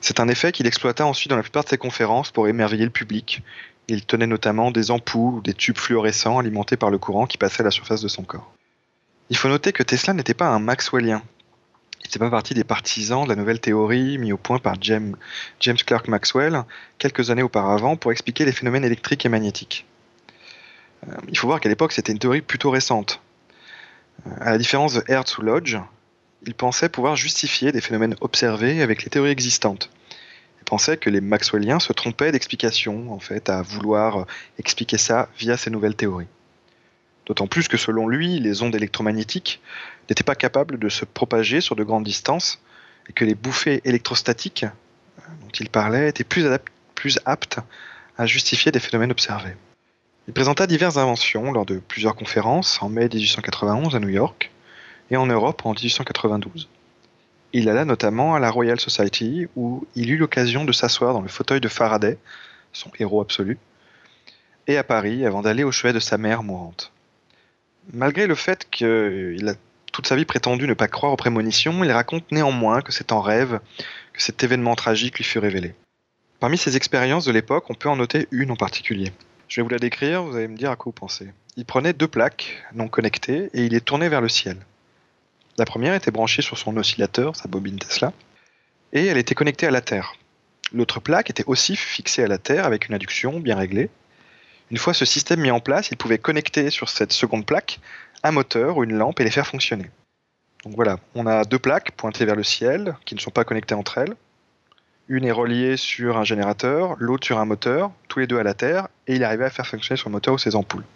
[0.00, 2.90] C'est un effet qu'il exploita ensuite dans la plupart de ses conférences pour émerveiller le
[2.90, 3.42] public.
[3.90, 7.62] Il tenait notamment des ampoules ou des tubes fluorescents alimentés par le courant qui passait
[7.62, 8.52] à la surface de son corps.
[9.30, 11.22] Il faut noter que Tesla n'était pas un Maxwellien,
[12.00, 15.16] il faisait pas partie des partisans de la nouvelle théorie mise au point par James,
[15.58, 16.62] James Clerk Maxwell
[16.98, 19.86] quelques années auparavant pour expliquer les phénomènes électriques et magnétiques.
[21.08, 23.20] Euh, il faut voir qu'à l'époque, c'était une théorie plutôt récente.
[24.26, 25.78] Euh, à la différence de Hertz ou Lodge,
[26.46, 29.90] il pensait pouvoir justifier des phénomènes observés avec les théories existantes.
[30.70, 34.24] Pensait que les Maxwelliens se trompaient d'explication, en fait, à vouloir
[34.56, 36.28] expliquer ça via ces nouvelles théories.
[37.26, 39.60] D'autant plus que selon lui, les ondes électromagnétiques
[40.08, 42.60] n'étaient pas capables de se propager sur de grandes distances
[43.08, 46.46] et que les bouffées électrostatiques euh, dont il parlait étaient plus,
[46.94, 47.58] plus aptes
[48.16, 49.56] à justifier des phénomènes observés.
[50.28, 54.52] Il présenta diverses inventions lors de plusieurs conférences en mai 1891 à New York
[55.10, 56.68] et en Europe en 1892.
[57.52, 61.28] Il alla notamment à la Royal Society où il eut l'occasion de s'asseoir dans le
[61.28, 62.16] fauteuil de Faraday,
[62.72, 63.58] son héros absolu,
[64.66, 66.92] et à Paris avant d'aller au chevet de sa mère mourante.
[67.92, 69.54] Malgré le fait qu'il a
[69.92, 73.20] toute sa vie prétendu ne pas croire aux prémonitions, il raconte néanmoins que c'est en
[73.20, 73.58] rêve
[74.12, 75.74] que cet événement tragique lui fut révélé.
[76.38, 79.12] Parmi ses expériences de l'époque, on peut en noter une en particulier.
[79.48, 81.28] Je vais vous la décrire, vous allez me dire à quoi vous pensez.
[81.56, 84.56] Il prenait deux plaques non connectées et il les tournait vers le ciel.
[85.60, 88.14] La première était branchée sur son oscillateur, sa bobine Tesla,
[88.94, 90.14] et elle était connectée à la Terre.
[90.72, 93.90] L'autre plaque était aussi fixée à la Terre avec une induction bien réglée.
[94.70, 97.78] Une fois ce système mis en place, il pouvait connecter sur cette seconde plaque
[98.22, 99.90] un moteur ou une lampe et les faire fonctionner.
[100.64, 103.74] Donc voilà, on a deux plaques pointées vers le ciel qui ne sont pas connectées
[103.74, 104.14] entre elles.
[105.08, 108.54] Une est reliée sur un générateur, l'autre sur un moteur, tous les deux à la
[108.54, 110.86] Terre, et il arrivait à faire fonctionner son moteur ou ses ampoules.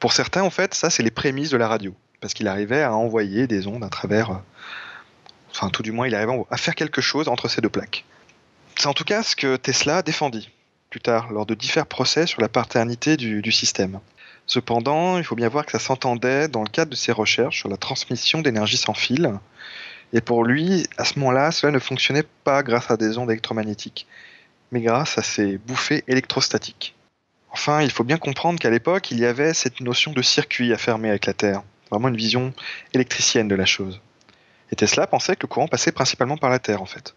[0.00, 2.94] Pour certains, en fait, ça c'est les prémices de la radio, parce qu'il arrivait à
[2.94, 4.40] envoyer des ondes à travers,
[5.50, 8.06] enfin tout du moins, il arrivait à faire quelque chose entre ces deux plaques.
[8.76, 10.48] C'est en tout cas ce que Tesla défendit
[10.88, 14.00] plus tard lors de divers procès sur la paternité du, du système.
[14.46, 17.68] Cependant, il faut bien voir que ça s'entendait dans le cadre de ses recherches sur
[17.68, 19.32] la transmission d'énergie sans fil.
[20.12, 24.06] Et pour lui, à ce moment-là, cela ne fonctionnait pas grâce à des ondes électromagnétiques,
[24.70, 26.94] mais grâce à ces bouffées électrostatiques.
[27.50, 30.78] Enfin, il faut bien comprendre qu'à l'époque, il y avait cette notion de circuit à
[30.78, 32.52] fermer avec la Terre, vraiment une vision
[32.94, 34.00] électricienne de la chose.
[34.70, 37.14] Et Tesla pensait que le courant passait principalement par la Terre, en fait.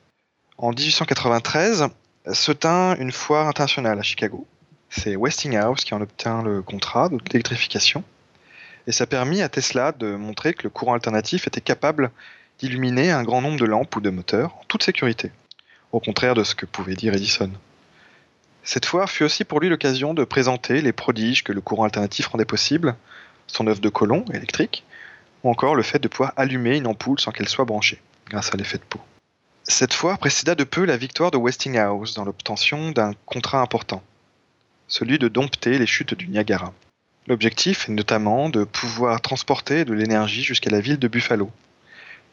[0.57, 1.87] En 1893,
[2.31, 4.45] se tint une foire internationale à Chicago.
[4.89, 8.03] C'est Westinghouse qui en obtint le contrat d'électrification.
[8.87, 12.11] Et ça a à Tesla de montrer que le courant alternatif était capable
[12.59, 15.31] d'illuminer un grand nombre de lampes ou de moteurs en toute sécurité,
[15.91, 17.51] au contraire de ce que pouvait dire Edison.
[18.63, 22.27] Cette foire fut aussi pour lui l'occasion de présenter les prodiges que le courant alternatif
[22.27, 22.95] rendait possible,
[23.47, 24.83] son œuf de colon électrique,
[25.43, 28.57] ou encore le fait de pouvoir allumer une ampoule sans qu'elle soit branchée, grâce à
[28.57, 28.99] l'effet de peau.
[29.63, 34.03] Cette foire précéda de peu la victoire de Westinghouse dans l'obtention d'un contrat important,
[34.87, 36.73] celui de dompter les chutes du Niagara.
[37.27, 41.49] L'objectif est notamment de pouvoir transporter de l'énergie jusqu'à la ville de Buffalo,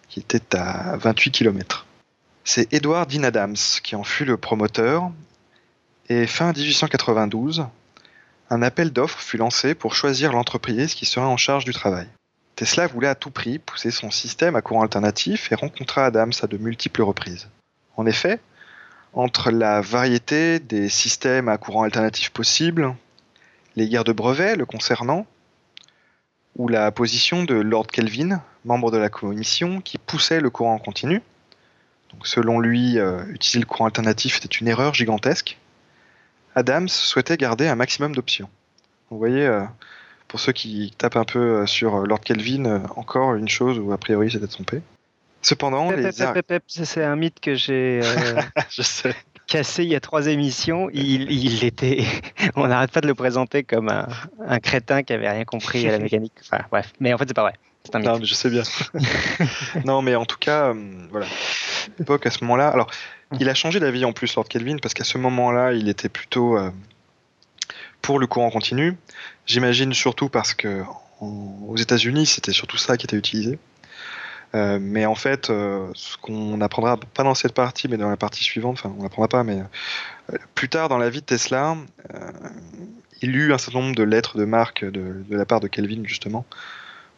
[0.09, 1.87] qui était à 28 km.
[2.45, 5.11] C'est Edward Dean Adams qui en fut le promoteur,
[6.11, 7.65] et fin 1892,
[8.53, 12.07] un appel d'offres fut lancé pour choisir l'entreprise qui serait en charge du travail.
[12.55, 16.47] Tesla voulait à tout prix pousser son système à courant alternatif et rencontra Adams à
[16.47, 17.49] de multiples reprises.
[17.97, 18.41] En effet,
[19.15, 22.95] entre la variété des systèmes à courant alternatif possibles,
[23.75, 25.27] les guerres de brevets le concernant,
[26.57, 31.23] ou la position de Lord Kelvin, membre de la commission, qui poussait le courant continu.
[32.13, 35.57] Donc, selon lui, euh, utiliser le courant alternatif était une erreur gigantesque.
[36.55, 38.49] Adams souhaitait garder un maximum d'options.
[39.11, 39.63] Vous voyez, euh,
[40.29, 43.99] pour ceux qui tapent un peu euh, sur Lord Kelvin, encore une chose où a
[43.99, 44.83] priori c'était trompé.
[45.43, 45.91] Cependant,
[46.69, 48.41] c'est un mythe que j'ai euh,
[49.49, 50.89] cassé il y a trois émissions.
[50.93, 52.05] Il, il était,
[52.57, 54.07] on n'arrête pas de le présenter comme un,
[54.47, 56.33] un crétin qui avait rien compris à la mécanique.
[56.43, 57.55] Enfin bref, mais en fait c'est pas vrai.
[57.83, 58.09] C'est un mythe.
[58.09, 58.63] Non, mais je sais bien.
[59.85, 60.75] non, mais en tout cas, euh,
[61.11, 61.27] voilà.
[61.99, 62.69] L'époque à ce moment-là.
[62.69, 62.89] Alors,
[63.41, 66.57] il a changé d'avis en plus, Lord Kelvin, parce qu'à ce moment-là, il était plutôt
[66.57, 66.71] euh,
[68.01, 68.97] pour le courant continu.
[69.47, 70.83] J'imagine surtout parce que
[71.21, 73.59] aux États-Unis, c'était surtout ça qui était utilisé.
[74.55, 78.17] Euh, mais en fait, euh, ce qu'on apprendra pas dans cette partie, mais dans la
[78.17, 79.63] partie suivante, enfin, on n'apprendra pas, mais
[80.55, 81.77] plus tard dans la vie de Tesla,
[83.23, 86.45] il eut un certain nombre de lettres de marque de, la part de Kelvin, justement,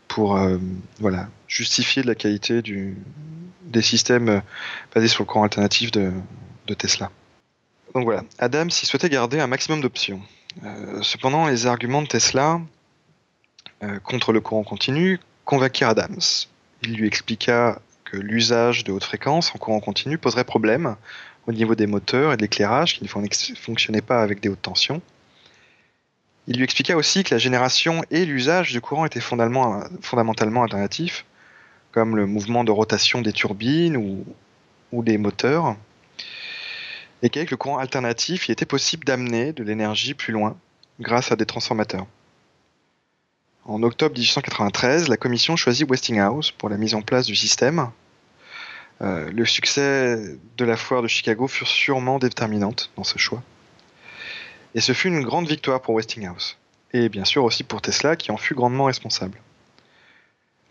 [0.07, 0.39] pour
[1.49, 2.97] justifier de la qualité du,
[3.65, 4.41] des systèmes euh,
[4.95, 6.13] basés sur le courant alternatif de,
[6.79, 7.11] Tesla.
[7.95, 10.21] Donc voilà, Adams il souhaitait garder un maximum d'options.
[10.65, 12.61] Euh, cependant, les arguments de Tesla
[13.83, 16.21] euh, contre le courant continu convainquirent Adams.
[16.83, 20.97] Il lui expliqua que l'usage de haute fréquence en courant continu poserait problème
[21.47, 23.25] au niveau des moteurs et de l'éclairage qui ne fon-
[23.57, 25.03] fonctionnaient pas avec des hautes tensions.
[26.47, 31.25] Il lui expliqua aussi que la génération et l'usage du courant étaient fondamentalement alternatifs,
[31.95, 35.77] comme le mouvement de rotation des turbines ou, des moteurs,
[37.23, 40.57] et qu'avec le courant alternatif, il était possible d'amener de l'énergie plus loin
[40.99, 42.07] grâce à des transformateurs.
[43.65, 47.91] En octobre 1893, la commission choisit Westinghouse pour la mise en place du système.
[49.01, 53.43] Euh, le succès de la foire de Chicago fut sûrement déterminante dans ce choix.
[54.75, 56.59] Et ce fut une grande victoire pour Westinghouse.
[56.93, 59.39] Et bien sûr aussi pour Tesla qui en fut grandement responsable.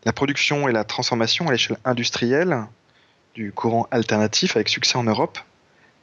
[0.05, 2.65] La production et la transformation à l'échelle industrielle
[3.35, 5.39] du courant alternatif avec succès en Europe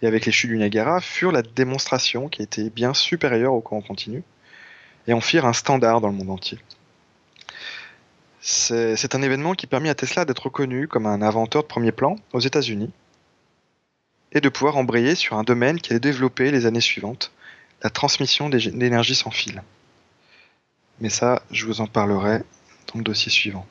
[0.03, 3.83] et avec les chutes du Niagara furent la démonstration qui était bien supérieure au courant
[3.83, 4.23] continu
[5.07, 6.59] et en firent un standard dans le monde entier.
[8.41, 12.17] C'est un événement qui permit à Tesla d'être reconnu comme un inventeur de premier plan
[12.33, 12.91] aux États-Unis
[14.33, 17.33] et de pouvoir embrayer sur un domaine qui allait développer les années suivantes,
[17.83, 19.63] la transmission d'énergie sans fil.
[21.01, 22.39] Mais ça, je vous en parlerai
[22.93, 23.67] dans le dossier suivant.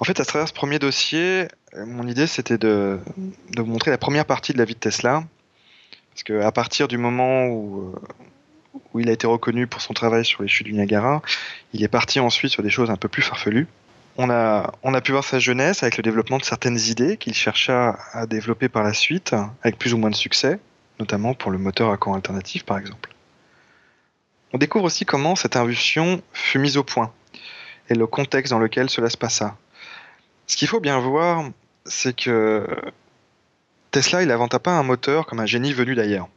[0.00, 2.98] En fait, à travers ce premier dossier, euh, mon idée c'était de,
[3.50, 5.24] de vous montrer la première partie de la vie de Tesla.
[6.10, 10.24] Parce qu'à partir du moment où, euh, où il a été reconnu pour son travail
[10.24, 11.20] sur les chutes du Niagara,
[11.74, 13.66] il est parti ensuite sur des choses un peu plus farfelues.
[14.16, 17.34] On a, on a pu voir sa jeunesse avec le développement de certaines idées qu'il
[17.34, 20.58] chercha à développer par la suite, avec plus ou moins de succès,
[20.98, 23.14] notamment pour le moteur à courant alternatif par exemple.
[24.52, 27.12] On découvre aussi comment cette invention fut mise au point
[27.88, 29.56] et le contexte dans lequel cela se passa.
[30.50, 31.48] Ce qu'il faut bien voir,
[31.84, 32.66] c'est que
[33.92, 36.28] Tesla, il n'inventa pas un moteur comme un génie venu d'ailleurs.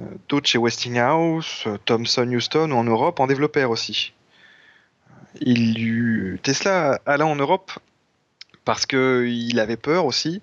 [0.00, 4.14] Euh, D'autres chez Westinghouse, euh, Thomson Houston ou en Europe en développèrent aussi.
[6.42, 7.70] Tesla alla en Europe
[8.64, 10.42] parce qu'il avait peur aussi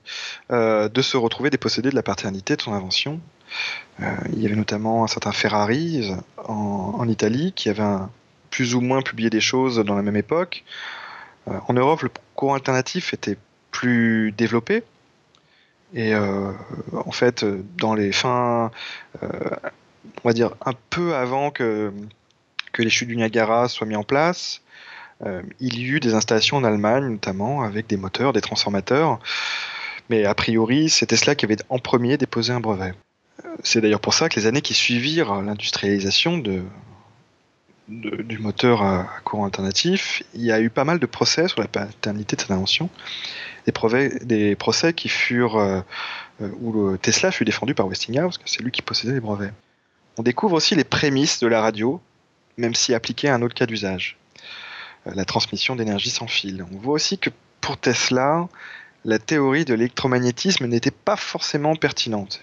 [0.51, 3.19] euh, de se retrouver dépossédé de la paternité de son invention.
[4.31, 7.83] Il y avait notamment un certain Ferrari en, Italie qui avait
[8.49, 10.63] plus ou moins publié des choses dans la même époque.
[11.49, 13.37] Euh, en Europe, le courant alternatif était
[13.71, 14.83] plus développé.
[15.93, 16.51] Et euh,
[16.93, 17.45] en fait,
[17.77, 18.71] dans les fins,
[19.23, 19.27] euh,
[20.23, 21.91] on va dire un peu avant que,
[22.77, 24.61] les chutes du Niagara soient mis en place,
[25.59, 29.19] il y eut des installations en Allemagne, notamment avec des moteurs, des transformateurs.
[30.09, 32.93] Mais a priori, c'est Tesla qui avait en premier déposé un brevet.
[33.63, 36.63] C'est d'ailleurs pour ça que les années qui suivirent l'industrialisation de,
[37.89, 41.67] du moteur à, courant alternatif, il y a eu pas mal de procès sur la
[41.67, 42.89] paternité de cette invention.
[44.23, 45.81] Des, procès qui furent euh,
[46.41, 49.53] euh, où Tesla fut défendu par Westinghouse, parce que c'est lui qui possédait les brevets.
[50.17, 52.01] On découvre aussi les prémices de la radio,
[52.57, 54.17] même si appliquées à un autre cas d'usage,
[55.07, 56.65] euh, la transmission d'énergie sans fil.
[56.71, 57.29] On voit aussi que
[57.61, 58.47] pour Tesla,
[59.05, 62.41] la théorie de l'électromagnétisme n'était pas forcément pertinente.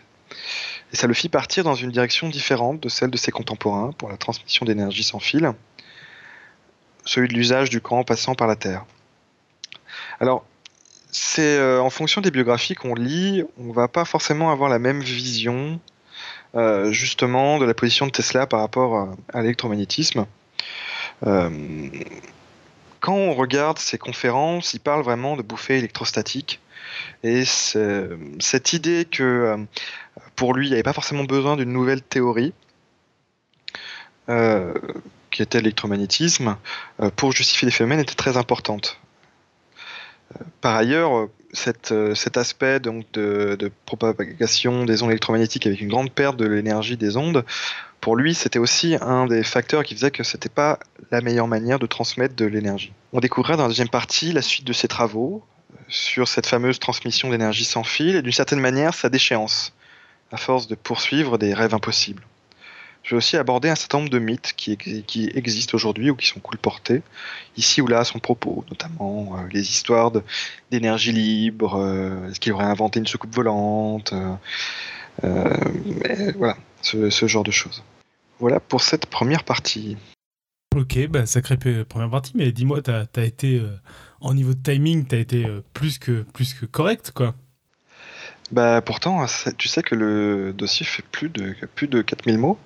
[0.93, 4.09] Et ça le fit partir dans une direction différente de celle de ses contemporains pour
[4.09, 5.53] la transmission d'énergie sans fil,
[7.05, 8.85] celui de l'usage du courant passant par la Terre.
[10.21, 10.45] Alors,
[11.11, 15.01] c'est euh, en fonction des biographies qu'on lit, on va pas forcément avoir la même
[15.01, 15.81] vision
[16.55, 20.27] euh, justement de la position de Tesla par rapport à, l'électromagnétisme.
[21.27, 21.89] Euh,
[23.01, 26.61] quand on regarde ses conférences, il parle vraiment de bouffée électrostatique.
[27.23, 29.67] Et cette idée que
[30.37, 32.53] pour lui, il n'y avait pas forcément besoin d'une nouvelle théorie,
[34.29, 34.75] euh,
[35.31, 36.57] qui était l'électromagnétisme,
[37.01, 39.01] euh, pour justifier les phénomènes était très importante.
[40.61, 46.37] Par ailleurs, cet aspect donc, de, de, propagation des ondes électromagnétiques avec une grande perte
[46.37, 47.45] de l'énergie des ondes,
[48.01, 50.79] pour lui, c'était aussi un des facteurs qui faisait que c'était pas
[51.11, 52.93] la meilleure manière de transmettre de l'énergie.
[53.13, 55.45] On découvrira dans la deuxième partie la suite de ses travaux,
[55.89, 59.73] sur cette fameuse transmission d'énergie sans fil et d'une certaine manière sa déchéance,
[60.33, 62.23] à force de poursuivre des rêves impossibles.
[63.07, 66.27] Je vais aussi aborder un certain nombre de mythes qui, qui existent aujourd'hui ou qui
[66.27, 67.03] sont colportés,
[67.57, 70.11] ici ou là à son propos, notamment euh, les histoires
[70.73, 74.13] d'énergie libre, euh, est-ce qu'il aurait inventé une soucoupe volante,
[75.23, 75.55] euh,
[76.37, 77.85] voilà, ce, ce, genre de choses.
[78.41, 79.97] Voilà pour cette première partie.
[80.75, 83.63] Ok, bah, sacrée première partie, mais dis-moi, tu as, été
[84.21, 87.37] en niveau de timing, tu as été plus, que, plus que correct, quoi.
[88.53, 89.27] Bah pourtant,
[89.59, 92.59] tu sais que le dossier fait plus de, plus de 4000 mots.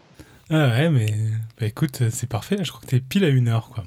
[0.51, 1.15] Ah ouais, mais
[1.59, 3.85] bah écoute, c'est parfait, je crois que t'es pile à une heure, quoi.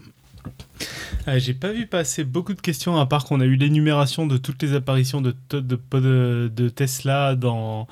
[1.25, 4.37] Ah, J'ai pas vu passer beaucoup de questions, à part qu'on a eu l'énumération de
[4.37, 7.87] toutes les apparitions de, Tesla, dans,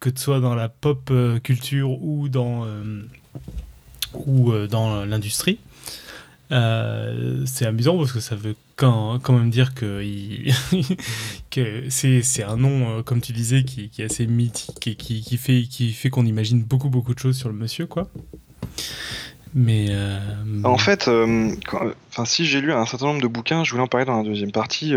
[0.00, 3.02] que ce soit dans la pop euh, culture ou dans, euh,
[4.26, 5.58] ou, dans l'industrie.
[6.52, 10.02] Euh, c'est amusant parce que ça veut quand, quand même dire que,
[11.50, 15.22] que c'est un nom, euh, comme tu disais, qui, qui est assez mythique et qui,
[15.22, 18.08] qui fait, qui fait qu'on imagine beaucoup, beaucoup de choses sur le monsieur, quoi.
[19.54, 19.86] Mais.
[19.90, 20.18] Euh,
[20.64, 24.06] en fait, enfin, si j'ai lu un certain nombre de bouquins, je voulais en parler
[24.06, 24.94] dans la deuxième partie,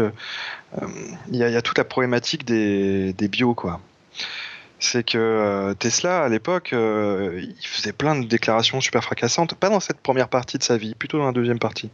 [1.31, 3.79] il y, y, a toute la problématique des, des bios, quoi
[4.79, 9.69] c'est que euh, Tesla, à l'époque, euh, il faisait plein de déclarations super fracassantes, pas
[9.69, 11.89] dans cette première partie de sa vie, plutôt dans la deuxième partie.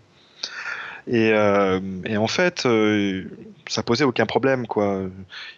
[1.07, 1.79] Et, euh,
[2.17, 2.67] en fait,
[3.67, 5.01] ça posait aucun problème, quoi.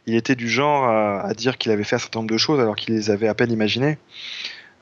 [0.07, 2.75] Il était du genre à, dire qu'il avait fait un certain nombre de choses alors
[2.75, 3.97] qu'il les avait à peine imaginées.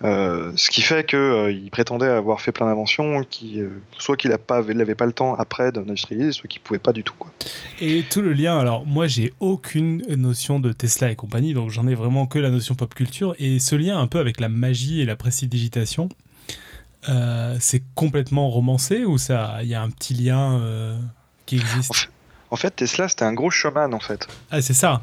[0.03, 4.95] Euh, ce qui fait qu'il euh, prétendait avoir fait plein d'inventions, euh, soit qu'il n'avait
[4.95, 7.13] pas, le temps après d'industrialiser, soit qu'il ne pouvait pas du tout.
[7.79, 11.87] Et tout le lien, alors moi j'ai aucune notion de Tesla et compagnie, donc j'en
[11.87, 14.99] ai vraiment que la notion pop culture, et ce lien un peu avec la magie
[14.99, 16.09] et la prestidigitation,
[17.59, 20.97] c'est complètement romancé ou ça il y a un petit lien
[21.45, 22.09] qui existe?
[22.51, 24.27] En fait, Tesla c'était un gros showman en fait.
[24.51, 25.01] Ah c'est ça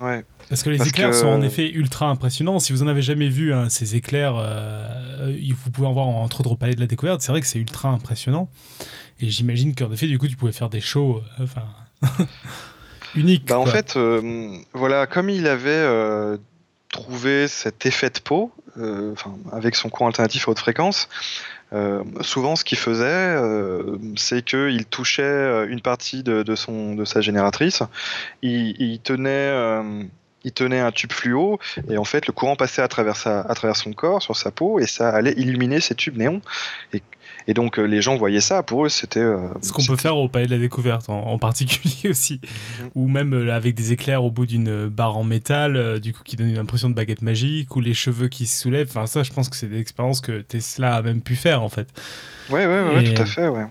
[0.00, 0.24] Ouais.
[0.48, 2.60] Parce que les éclairs sont en effet ultra impressionnants.
[2.60, 6.40] Si vous en avez jamais vu hein, ces éclairs, euh, vous pouvez en voir entre
[6.40, 7.20] autres au Palais de la Découverte.
[7.20, 8.48] C'est vrai que c'est ultra impressionnant.
[9.18, 11.64] Et j'imagine qu'en effet, du coup, tu pouvais faire des shows, euh, enfin,
[13.16, 13.46] uniques.
[13.48, 16.38] Bah, en fait, euh, voilà, comme il avait
[16.90, 18.52] trouvé cet effet de peau,
[19.52, 21.08] avec son courant alternatif à haute fréquence,
[22.20, 23.36] souvent, ce qu'il faisait,
[24.16, 27.82] c'est qu'il touchait une partie de, son, de sa génératrice.
[28.42, 29.52] Il, tenait
[30.46, 31.58] il tenait un tube fluo
[31.90, 34.78] et en fait le courant passait à travers, à travers son corps, sur sa peau
[34.78, 36.40] et ça allait illuminer ces tubes néons.
[36.92, 37.02] Et,
[37.46, 39.20] et donc euh, les gens voyaient ça, pour eux c'était...
[39.20, 42.40] Euh, Ce qu'on peut faire au Palais de la Découverte en, particulier aussi,
[42.80, 42.90] mhm.
[42.94, 46.36] ou même euh, avec des éclairs au bout d'une barre en métal, du coup qui
[46.36, 49.32] donne une impression de baguette magique, ou les cheveux qui se soulèvent, enfin ça je
[49.32, 51.88] pense que c'est des expériences que Tesla a même pu faire en fait.
[52.50, 53.66] Ouais, ouais, ouais, tout à fait, ouais.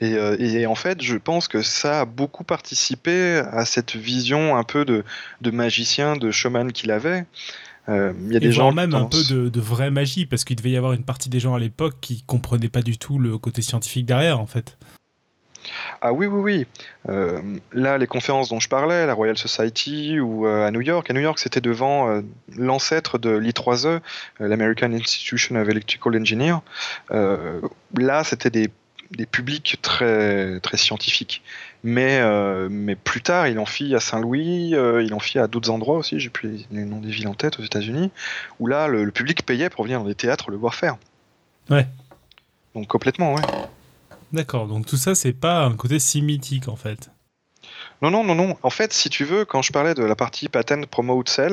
[0.00, 4.84] Et, en fait, je pense que ça a beaucoup participé à cette vision un peu
[4.84, 5.04] de,
[5.50, 7.24] magicien, de showman qu'il avait.
[7.88, 10.70] Euh, il y a des gens même un peu de, vraie magie, parce qu'il devait
[10.70, 13.62] y avoir une partie des gens à l'époque qui comprenaient pas du tout le côté
[13.62, 14.78] scientifique derrière, en fait.
[16.02, 16.66] Ah oui, oui, oui.
[17.08, 17.40] Euh,
[17.72, 21.20] là, les conférences dont je parlais, la Royal Society ou à New York, à New
[21.20, 22.22] York, c'était devant
[22.54, 24.00] l'ancêtre de l'I3E,
[24.40, 26.58] l'American Institution of Electrical Engineers.
[27.10, 28.70] là, c'était des
[29.10, 31.42] des publics très, très scientifiques.
[31.86, 35.46] Mais, euh, mais plus tard, il en fit à Saint-Louis, euh, il en fit à
[35.46, 38.10] d'autres endroits aussi, j'ai plus les, noms des villes en tête aux États-Unis,
[38.58, 40.96] où là, le, public payait pour venir dans des théâtres le voir faire.
[41.68, 41.86] Ouais.
[42.74, 43.42] Donc complètement, ouais.
[44.32, 47.10] D'accord, donc tout ça, c'est pas un côté si mythique en fait.
[48.00, 48.56] Non, non, non, non.
[48.62, 51.52] En fait, si tu veux, quand je parlais de la partie patent, promo, sell,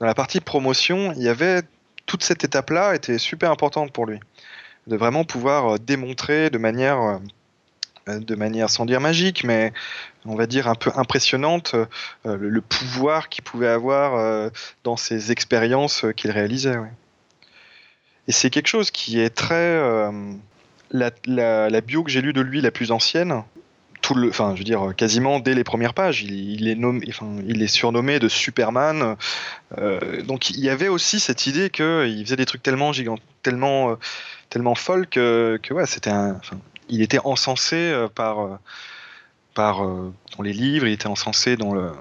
[0.00, 1.62] dans la partie promotion, il y avait
[2.04, 4.18] toute cette étape-là était super importante pour lui
[4.88, 7.20] de vraiment pouvoir euh, démontrer de manière
[8.16, 9.72] de manière sans dire magique, mais
[10.24, 11.74] on va dire un peu impressionnante,
[12.24, 14.50] le, pouvoir qu'il pouvait avoir
[14.84, 16.76] dans ces expériences qu'il réalisait.
[18.26, 19.80] Et c'est quelque chose qui est très...
[20.90, 23.42] la, bio que j'ai lue de lui, la plus ancienne,
[24.00, 26.76] tout le, enfin, je veux dire, quasiment dès les premières pages, il, est,
[27.08, 29.16] enfin, il est surnommé de Superman.
[30.24, 33.96] donc il y avait aussi cette idée qu'il faisait des trucs tellement gigantes, tellement
[34.50, 36.40] tellement folle que, que ouais, c'était un.
[36.88, 38.58] Il était encensé par,
[39.54, 41.92] par dans les livres, il était encensé dans le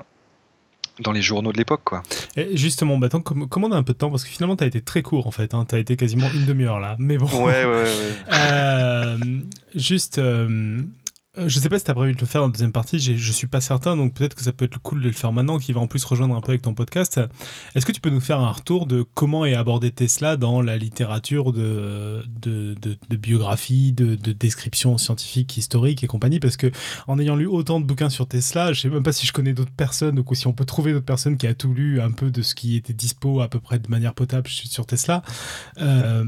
[0.99, 2.03] dans les journaux de l'époque, quoi.
[2.35, 4.67] Et justement, bah, comment on a un peu de temps Parce que finalement, tu as
[4.67, 5.53] été très court, en fait.
[5.53, 5.65] Hein.
[5.67, 6.95] Tu as été quasiment une demi-heure, là.
[6.99, 7.27] Mais bon.
[7.27, 9.17] Ouais, ouais, ouais.
[9.75, 10.81] juste, euh,
[11.45, 13.47] je sais pas si tu as prévu de le faire en deuxième partie, je suis
[13.47, 15.81] pas certain, donc peut-être que ça peut être cool de le faire maintenant, qui va
[15.81, 17.19] en plus rejoindre un peu avec ton podcast.
[17.75, 20.77] Est-ce que tu peux nous faire un retour de comment est abordé Tesla dans la
[20.77, 26.39] littérature de, de, biographie, de, de, description scientifique, historique et compagnie?
[26.39, 26.71] Parce que
[27.07, 29.53] en ayant lu autant de bouquins sur Tesla, je sais même pas si je connais
[29.53, 32.31] d'autres personnes ou si on peut trouver d'autres personnes qui a tout lu un peu
[32.31, 35.21] de ce qui était dispo à peu près de manière potable sur Tesla.
[35.79, 36.25] Euh,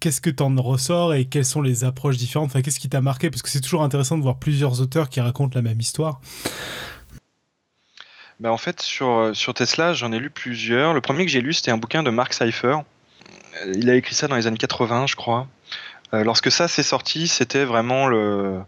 [0.00, 2.50] qu'est-ce que tu en ressors et quelles sont les approches différentes?
[2.50, 3.30] Enfin, qu'est-ce qui t'a marqué?
[3.30, 6.20] Parce que c'est toujours intéressant de voir plusieurs auteurs qui racontent la même histoire.
[8.40, 10.94] Ben en fait, sur, euh, sur Tesla, j'en ai lu plusieurs.
[10.94, 12.78] Le premier que j'ai lu, c'était un bouquin de Mark Seifer.
[13.74, 15.46] Il a écrit ça dans les années 80, je crois.
[16.14, 18.60] Euh, lorsque ça s'est sorti, c'était vraiment le,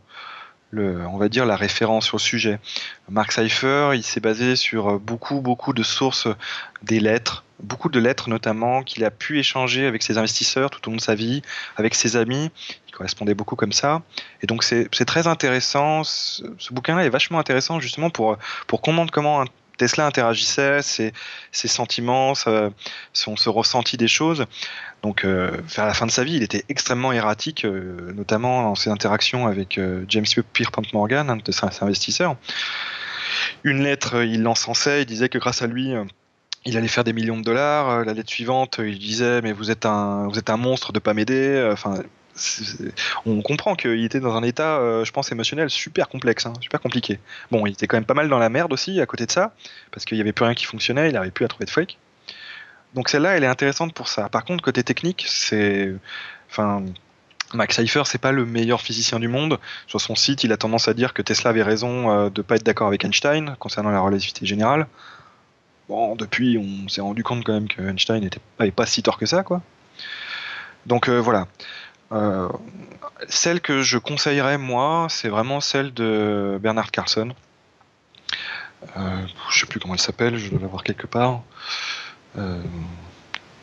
[0.70, 2.60] le, on va dire la référence sur le sujet.
[3.08, 6.28] Mark Seifer, il s'est basé sur beaucoup, beaucoup de sources
[6.82, 10.90] des lettres, beaucoup de lettres notamment qu'il a pu échanger avec ses investisseurs tout au
[10.90, 11.42] long de sa vie,
[11.76, 12.50] avec ses amis.
[12.88, 14.02] Il correspondait beaucoup comme ça.
[14.42, 16.04] Et donc c'est très intéressant.
[16.04, 16.42] Ce,
[16.72, 18.36] bouquin-là est vachement intéressant justement pour,
[18.66, 19.44] pour comprendre comment
[19.76, 21.12] Tesla interagissait, ses,
[21.52, 24.46] sentiments, son, se ressenti des choses.
[25.02, 28.74] Donc, euh, vers la fin de sa vie, il était extrêmement erratique, euh, notamment dans
[28.74, 32.36] ses interactions avec euh, James Pierpont Morgan, un de ses investisseurs.
[33.64, 35.92] Une lettre, il l'encensait, il disait que grâce à lui,
[36.66, 38.04] il allait faire des millions de dollars.
[38.04, 41.68] La lettre suivante, il disait mais vous êtes un, monstre de pas m'aider.
[41.72, 42.02] Enfin,
[43.26, 46.80] on comprend qu'il était dans un état, euh, je pense, émotionnel super complexe, hein, super
[46.80, 47.18] compliqué.
[47.50, 49.54] Bon, il était quand même pas mal dans la merde aussi à côté de ça,
[49.90, 51.98] parce qu'il n'y avait plus rien qui fonctionnait, il n'arrivait plus à trouver de fric.
[52.94, 54.28] Donc celle-là, elle est intéressante pour ça.
[54.28, 55.92] Par contre, côté technique, c'est,
[56.50, 56.84] enfin,
[57.52, 59.58] Max Seifer, c'est pas le meilleur physicien du monde.
[59.86, 62.42] Sur son site, il a tendance à dire que Tesla avait raison de euh, de
[62.42, 64.86] pas être d'accord avec Einstein concernant la relativité générale.
[65.88, 68.40] Bon, depuis, on s'est rendu compte quand même que Einstein n'était
[68.74, 69.62] pas, si tort que ça, quoi.
[70.86, 71.46] Donc euh, voilà.
[72.12, 72.48] Euh,
[73.28, 77.32] celle que je conseillerais, moi, c'est vraiment celle de Bernard Carlson.
[78.96, 81.42] Euh, je sais plus comment elle s'appelle, je dois l'avoir quelque part.
[82.36, 82.62] Euh,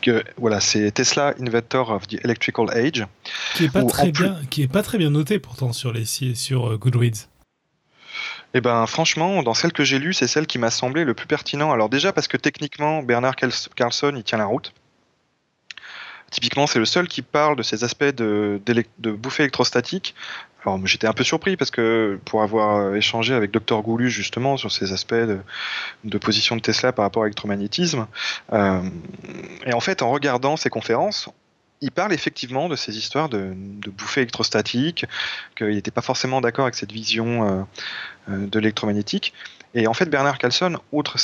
[0.00, 3.06] que, voilà, c'est Tesla Inventor of the Electrical Age.
[3.54, 6.72] Qui est pas très bien, qui est pas très bien noté pourtant sur les sur
[6.72, 7.28] euh, Goodreads.
[8.54, 11.26] Eh ben, franchement, dans celle que j'ai lue, c'est celle qui m'a semblé le plus
[11.26, 11.72] pertinent.
[11.72, 14.74] Alors déjà parce que techniquement, Bernard Carlson, il tient la route.
[16.30, 18.60] Typiquement, c'est le seul qui parle de ces aspects de,
[18.98, 20.14] bouffée électrostatique.
[20.64, 24.56] Alors j'étais un peu surpris parce que pour avoir euh, échangé avec Dr Goulu justement
[24.56, 25.14] sur ces aspects
[26.04, 28.06] de, position de Tesla par rapport à l'électromagnétisme,
[28.52, 28.80] euh,
[29.66, 31.28] et en fait en regardant ces conférences,
[31.82, 33.52] il parle effectivement de ces histoires de,
[33.90, 35.04] bouffées électrostatiques,
[35.56, 37.66] qu'il n'était pas forcément d'accord avec cette vision
[38.28, 39.34] euh, de l'électromagnétique.
[39.74, 41.18] Et en fait Bernard Carlson, outre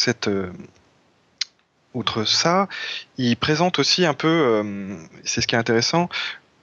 [1.94, 2.68] outre ça,
[3.16, 6.08] il présente aussi un peu, euh, c'est ce qui est intéressant,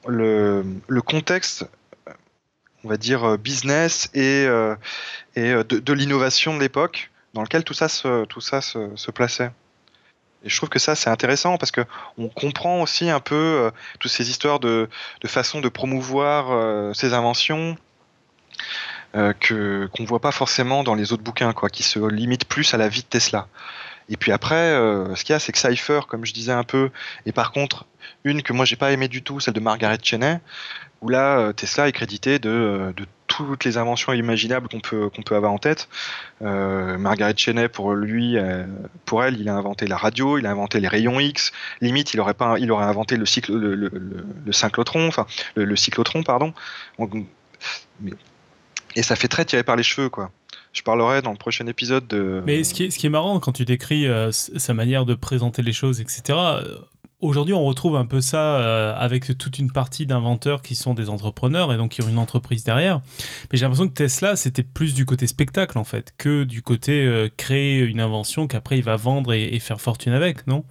[0.08, 0.64] le,
[1.06, 1.66] contexte,
[2.84, 4.76] on va dire, euh, business et, euh,
[5.36, 9.52] de, l'innovation de l'époque dans lequel tout ça se, plaçait.
[10.46, 11.82] Et je trouve que ça, c'est intéressant parce que
[12.18, 14.88] on comprend aussi un peu toutes ces histoires de,
[15.22, 17.76] de façon de promouvoir ces inventions
[19.14, 22.78] que qu'on voit pas forcément dans les autres bouquins, quoi, qui se limitent plus à
[22.78, 23.48] la vie de Tesla.
[24.10, 26.64] Et puis après, euh, ce qu'il y a, c'est que Cypher, comme je disais un
[26.64, 26.91] peu,
[27.26, 27.86] et par contre,
[28.24, 30.39] une que moi j'ai pas aimé du tout, celle de Margaret Cheney,
[31.02, 33.06] où là, euh, Tesla est crédité de, euh, de
[33.38, 35.89] toutes les inventions imaginables qu'on peut, peut avoir en tête.
[36.41, 38.38] Margaret Cheney, pour lui,
[39.05, 41.51] pour elle, il a inventé la radio, il a inventé les rayons X.
[41.81, 43.91] Limite, il aurait pas, il aurait inventé le cycle, le, le,
[44.45, 45.25] le, cyclotron, enfin
[45.55, 46.53] le, cyclotron, pardon.
[48.95, 50.31] Et ça fait très tiré par les cheveux, quoi
[50.76, 52.43] je parlerai dans le prochain épisode de.
[52.45, 55.15] Mais ce qui est, ce qui est marrant quand tu décris euh, sa manière de
[55.15, 56.23] présenter les choses, etc.
[56.30, 56.78] Euh,
[57.21, 61.09] aujourd'hui, on retrouve un peu ça euh, avec toute une partie d'inventeurs qui sont des
[61.09, 63.01] entrepreneurs et donc qui ont une entreprise derrière.
[63.51, 67.30] Mais j'ai l'impression que Tesla, c'était plus du côté spectacle en fait, que du côté
[67.38, 70.65] créer une invention qu'après il va vendre et, faire fortune avec, non?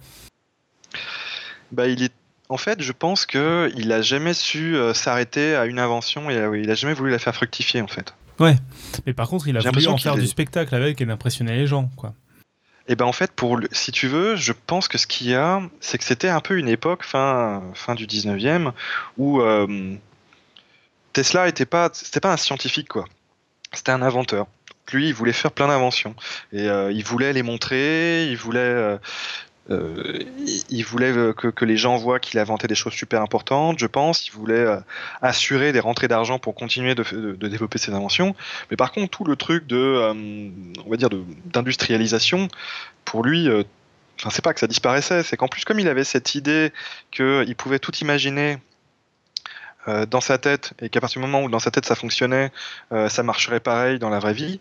[1.71, 2.13] Bah, il est
[2.47, 6.75] en fait, je pense qu'il n'a jamais su s'arrêter à une invention et il n'a
[6.75, 8.13] jamais voulu la faire fructifier, en fait.
[8.39, 8.55] Ouais,
[9.05, 11.89] mais par contre, il a voulu en faire du spectacle avec et d'impressionner les gens,
[11.95, 12.13] quoi.
[12.87, 15.33] Et eh ben en fait, pour si tu veux, je pense que ce qu'il y
[15.33, 18.73] a, c'est que c'était un peu une époque, fin, fin du 19e,
[19.17, 19.95] où euh,
[21.11, 23.05] Tesla était pas, c'était pas un scientifique, quoi.
[23.73, 24.45] C'était un inventeur.
[24.91, 26.15] Lui, il voulait faire plein d'inventions.
[26.51, 28.59] Et euh, il voulait les montrer, il voulait.
[28.59, 28.97] Euh,
[29.71, 30.19] euh,
[30.69, 34.27] il voulait que, que, les gens voient qu'il inventé des choses super importantes, je pense.
[34.27, 34.65] Il voulait
[35.21, 38.35] assurer des rentrées d'argent pour continuer de, développer ses inventions.
[38.69, 40.13] Mais par contre, tout le truc de,
[40.85, 41.09] on va dire,
[41.45, 42.47] d'industrialisation,
[43.05, 43.49] pour lui,
[44.19, 46.71] enfin, c'est pas que ça disparaissait, c'est qu'en plus, comme il avait cette idée
[47.11, 48.59] qu'il pouvait tout imaginer
[49.87, 52.51] euh, dans sa tête et qu'à partir du moment où dans sa tête ça fonctionnait,
[52.91, 54.59] euh, ça marcherait pareil dans la vraie vie.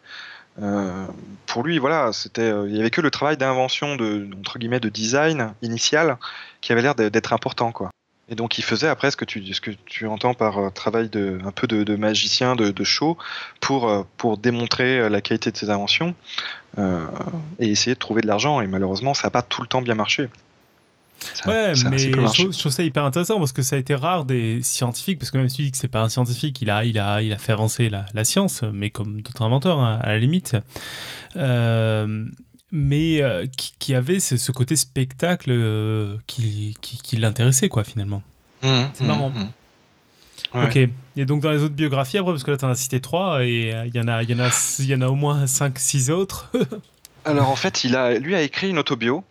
[0.62, 1.06] Euh,
[1.46, 4.88] pour lui, voilà, c'était, il y avait que le travail d'invention de entre guillemets de
[4.88, 6.18] design initial
[6.60, 7.90] qui avait l'air d'être important, quoi.
[8.30, 11.38] Et donc il faisait après ce que tu, ce que tu entends par travail de,
[11.44, 13.18] un peu de, magicien, de, de, show,
[13.60, 16.14] pour, pour démontrer la qualité de ses inventions
[16.78, 18.62] et essayer de trouver de l'argent.
[18.62, 20.30] Et malheureusement, ça n'a pas tout le temps bien marché
[21.46, 25.18] ouais, mais je trouve, ça hyper intéressant parce que ça a été rare des scientifiques,
[25.18, 27.22] parce que même si tu dis que c'est pas un scientifique, il a, il a,
[27.22, 30.56] il a fait avancer la, la science, mais comme d'autres inventeurs hein, à la limite.
[31.36, 32.24] Euh,
[32.70, 33.46] mais euh,
[33.78, 38.22] qui, avait ce, côté spectacle euh, qui, qui, qui l'intéressait, quoi, finalement.
[38.62, 39.30] Mmh, c'est marrant.
[39.30, 40.64] Mmh, mmh.
[40.64, 40.78] Ok.
[41.16, 43.44] Et donc dans les autres biographies, après, parce que là, tu en as cité trois,
[43.44, 44.50] et il y, en a, y, en a,
[44.80, 46.50] y en a au moins cinq, six autres.
[47.24, 49.24] Alors en fait, il a, lui a écrit une autobio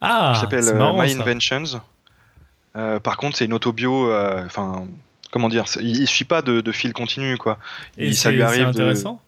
[0.00, 1.80] ah, qui s'appelle euh, My Inventions.
[2.76, 4.10] Euh, par contre, c'est une autobio.
[4.10, 4.86] Euh, enfin,
[5.30, 7.58] comment dire Il ne suit pas de, fil continu, quoi.
[7.98, 8.66] Et ça lui arrive.
[8.66, 9.20] intéressant.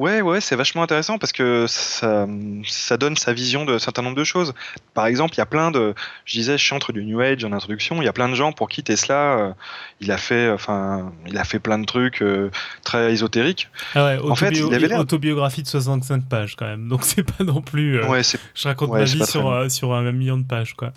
[0.00, 2.26] Ouais, ouais, c'est vachement intéressant parce que ça,
[2.66, 4.54] ça donne sa vision de certain nombre de choses.
[4.94, 5.94] Par exemple, il y a plein de,
[6.24, 8.00] je disais, je chantre du New Age en introduction.
[8.00, 9.52] Il y a plein de gens pour qui Tesla, euh,
[10.00, 12.50] il a fait, enfin, il a fait plein de trucs euh,
[12.82, 13.68] très ésotériques.
[13.94, 16.88] Ah ouais, en fait, il avait autobiographie de 65 pages quand même.
[16.88, 18.00] Donc c'est pas non plus.
[18.00, 20.94] Euh, ouais, je raconte ma vie sur, sur un million de pages, quoi.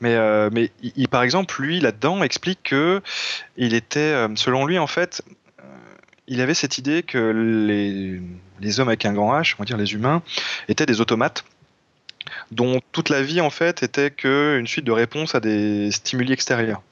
[0.00, 0.18] Mais,
[0.50, 3.00] mais il, par exemple, lui, là-dedans, explique que
[3.56, 5.22] il était, selon lui, en fait,
[6.28, 8.20] il avait cette idée que les,
[8.60, 10.22] les, hommes avec un grand H, on va dire les humains,
[10.68, 11.44] étaient des automates
[12.50, 16.82] dont toute la vie en fait était qu'une suite de réponses à des stimuli extérieurs.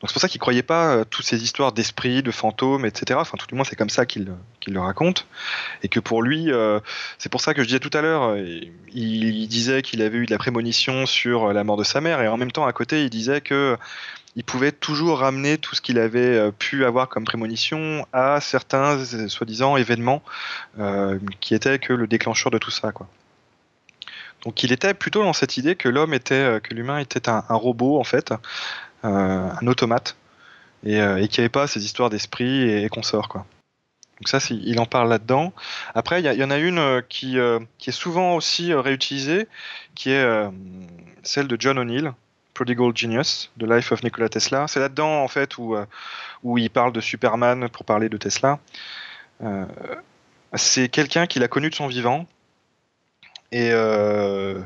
[0.00, 3.18] Donc c'est pour ça qu'il croyait pas euh, toutes ces histoires d'esprit, de fantômes, etc.
[3.20, 4.30] Enfin tout du moins c'est comme ça qu'il
[4.66, 5.26] le raconte.
[5.82, 6.80] Et que pour lui, euh,
[7.18, 8.60] c'est pour ça que je disais tout à l'heure, euh,
[8.92, 12.28] il, disait qu'il avait eu de la prémonition sur la mort de sa mère et
[12.28, 13.78] en même temps à côté il disait que
[14.36, 18.98] il pouvait toujours ramener tout ce qu'il avait euh, pu avoir comme prémonition à certains
[18.98, 20.22] euh, soi-disant événements
[20.78, 22.92] euh, qui étaient que le déclencheur de tout ça.
[24.44, 27.98] Donc il était plutôt dans cette idée que l'homme était, que l'humain était un, robot
[27.98, 28.32] en fait,
[29.02, 30.16] un automate,
[30.84, 33.46] et, et qu'il n'y pas ces histoires d'esprit et, consorts quoi.
[34.20, 35.52] Donc ça, il en parle là-dedans.
[35.94, 39.48] Après, il y, en a une qui est souvent aussi réutilisée,
[39.94, 40.24] qui est
[41.22, 42.12] celle de John O'Neill,
[42.56, 44.66] Prodigal Genius, The Life of Nikola Tesla.
[44.66, 45.84] C'est là-dedans, en fait, où, euh,
[46.42, 48.58] où il parle de Superman pour parler de Tesla.
[49.42, 49.66] Euh,
[50.54, 52.26] c'est quelqu'un qu'il a connu de son vivant
[53.52, 54.62] et, euh,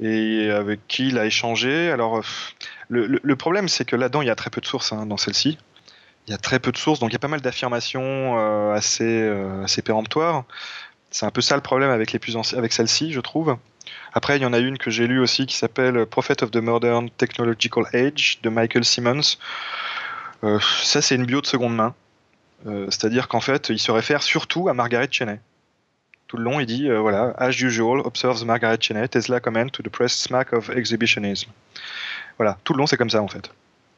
[0.00, 1.90] et avec qui il a échangé.
[1.90, 2.22] Alors,
[2.88, 5.58] le, problème, c'est que là-dedans, il y a très peu de sources hein, dans celle-ci.
[6.26, 9.28] Il y a très peu de sources, donc il y a pas mal d'affirmations assez,
[9.64, 10.44] assez péremptoires.
[11.10, 12.14] C'est un peu ça le problème avec,
[12.54, 13.58] avec celle-ci, je trouve.
[14.14, 16.56] Après, il y en a une que j'ai lue aussi qui s'appelle Prophet of the
[16.56, 19.36] Modern Technological Age de Michael Simmons.
[20.44, 21.94] Euh, ça, c'est une bio de seconde main.
[22.66, 25.40] Euh, c'est-à-dire qu'en fait, il se réfère surtout à Margaret Cheney.
[26.26, 29.82] Tout le long, il dit euh, voilà, as usual, observes Margaret Cheney, Tesla comment to
[29.82, 31.50] the press smack of exhibitionism.
[32.36, 33.50] Voilà, tout le long, c'est comme ça en fait.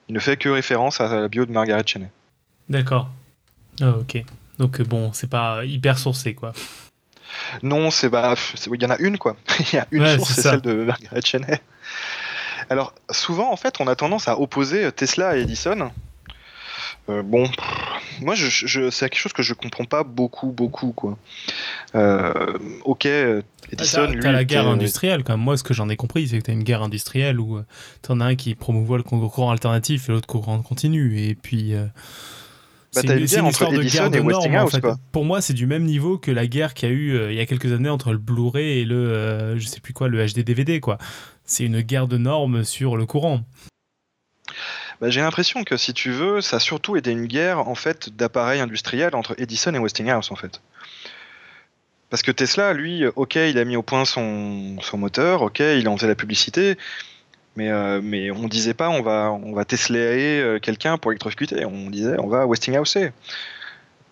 [0.08, 2.10] Il ne fait que référence à la bio de Margaret Cheney.
[2.68, 3.10] D'accord.
[3.80, 4.24] Ah, ok.
[4.58, 6.52] Donc bon, c'est pas hyper sourcé quoi.
[7.62, 8.34] Non, c'est bah,
[8.72, 9.36] il y en a une quoi.
[9.72, 11.60] Il y a une source, c'est celle de Margaret Cheney.
[12.68, 15.90] Alors souvent en fait, on a tendance à opposer Tesla et Edison.
[17.10, 17.48] Euh, bon,
[18.20, 21.18] moi, je, c'est quelque chose que je comprends pas beaucoup, beaucoup, quoi.
[21.94, 25.44] Euh, ok, Edison, ah, t'as, la guerre industrielle, quand même.
[25.44, 27.64] Moi, ce que j'en ai compris, c'est que t'as une guerre industrielle où euh,
[28.02, 31.20] t'en as un qui promouvoit le courant alternatif et l'autre courant continu.
[31.20, 31.74] Et puis,
[32.94, 34.84] bah, c'est une, histoire de guerre de normes, en fait.
[35.12, 37.38] Pour moi, c'est du même niveau que la guerre qu'il y a eu euh, il
[37.38, 40.24] y a quelques années entre le Blu-ray et le, euh, je sais plus quoi, le
[40.26, 40.98] HD DVD, quoi.
[41.44, 43.42] C'est une guerre de normes sur le courant.
[45.00, 48.10] Bah, j'ai l'impression que si tu veux, ça a surtout été une guerre en fait
[48.14, 50.60] d'appareils industriels entre Edison et Westinghouse en fait.
[52.10, 55.88] Parce que Tesla, lui, ok, il a mis au point son, son moteur, ok, il
[55.88, 56.76] en faisait la publicité,
[57.60, 61.66] mais, euh, mais on disait pas on va, on va Teslaer euh, quelqu'un pour électrocuter,
[61.66, 62.96] on disait on va Westinghouse.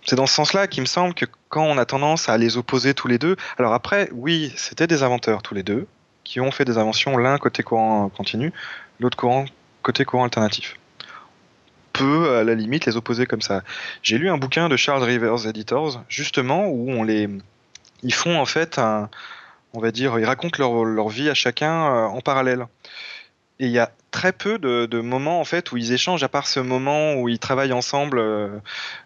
[0.04, 2.92] C'est dans ce sens-là qu'il me semble que quand on a tendance à les opposer
[2.92, 5.86] tous les deux, alors après, oui, c'était des inventeurs tous les deux,
[6.24, 8.52] qui ont fait des inventions, l'un côté courant continu,
[9.00, 9.16] l'autre
[9.82, 10.76] côté courant alternatif.
[11.94, 13.62] Peut à la limite les opposer comme ça.
[14.02, 17.28] J'ai lu un bouquin de Charles Rivers Editors, justement, où on les,
[18.02, 18.78] ils font en fait
[19.72, 22.66] on va dire, ils racontent leur, leur vie à chacun euh, en parallèle.
[23.60, 26.46] Et il y a très peu de, moments en fait où ils échangent, à part
[26.46, 28.58] ce moment où ils travaillent ensemble, euh,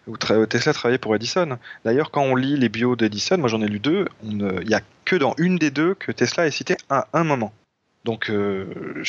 [0.07, 1.57] où Tesla travaillait pour Edison.
[1.85, 4.81] D'ailleurs, quand on lit les bios d'Edison, moi j'en ai lu deux, il n'y a
[5.05, 7.53] que dans une des deux que Tesla est cité à un moment.
[8.05, 9.03] Donc, euh,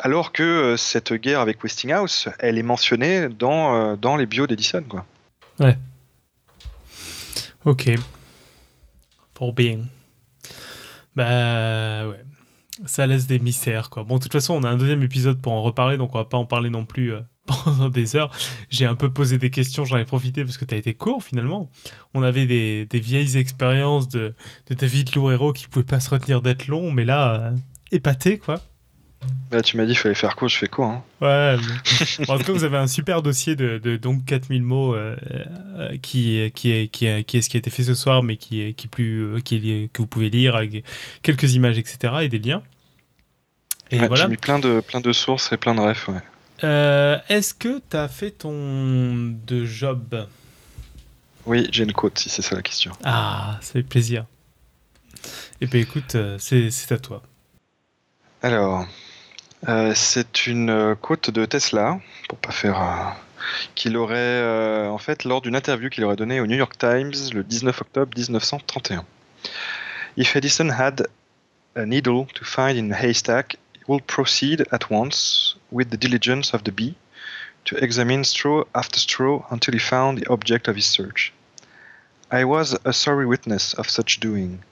[0.00, 4.82] alors que euh, cette guerre avec Westinghouse, elle est mentionnée dans, dans les bios d'Edison,
[4.88, 5.04] quoi.
[5.58, 5.76] Ouais.
[7.64, 7.90] Ok.
[9.34, 9.80] Pour bien.
[11.14, 12.20] Bah ouais.
[12.84, 14.04] Ça laisse des mystères, quoi.
[14.04, 16.24] Bon, de toute façon, on a un deuxième épisode pour en reparler, donc on va
[16.24, 18.30] pas en parler non plus euh, pendant des heures.
[18.68, 21.22] J'ai un peu posé des questions, j'en ai profité parce que tu as été court
[21.22, 21.70] finalement.
[22.12, 24.34] On avait des, des vieilles expériences de,
[24.68, 27.52] de David Loureiro qui pouvaient pas se retenir d'être long, mais là,
[27.92, 28.60] épaté, quoi.
[29.50, 30.86] Bah, tu m'as dit qu'il fallait faire court, je fais court.
[30.86, 31.04] Hein?
[31.20, 31.56] Ouais,
[32.18, 32.30] mais...
[32.30, 35.16] en tout cas, vous avez un super dossier de, de donc 4000 mots euh,
[35.78, 38.22] euh, qui, qui, est, qui, est, qui est ce qui a été fait ce soir,
[38.22, 40.84] mais qui est, qui plus, euh, qui est, que vous pouvez lire avec
[41.22, 42.14] quelques images, etc.
[42.22, 42.62] et des liens.
[43.92, 44.24] Et ouais, voilà.
[44.24, 46.08] J'ai mis plein de, plein de sources et plein de refs.
[46.08, 46.20] Ouais.
[46.64, 50.26] Euh, Est-ce que tu as fait ton de job?
[51.46, 52.90] Oui, j'ai une côte, si c'est ça la question.
[53.04, 54.26] Ah, ça fait plaisir.
[55.60, 57.22] Et eh bien écoute, c'est à toi.
[58.42, 58.86] Alors,
[59.68, 61.98] euh, c'est une côte de Tesla,
[62.28, 62.80] pour pas faire.
[62.80, 63.10] Euh,
[63.74, 67.12] qu'il aurait, euh, en fait, lors d'une interview qu'il aurait donnée au New York Times
[67.32, 69.04] le 19 octobre 1931.
[70.16, 71.08] If Edison had
[71.74, 76.54] a needle to find in a haystack, he would proceed at once, with the diligence
[76.54, 76.94] of the bee,
[77.64, 81.32] to examine straw after straw until he found the object of his search.
[82.30, 84.62] I was a sorry witness of such doing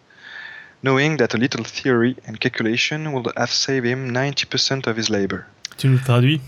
[0.85, 5.47] knowing that a little theory and calculation would have saved him 90% of his labor.
[5.78, 6.41] Tu nous traduis?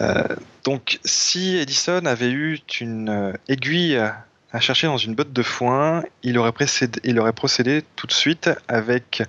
[0.00, 0.24] Euh,
[0.64, 6.02] Donc, si Edison avait eu une euh, aiguille à chercher dans une botte de foin,
[6.22, 9.22] il aurait, précédé, il aurait procédé tout de suite avec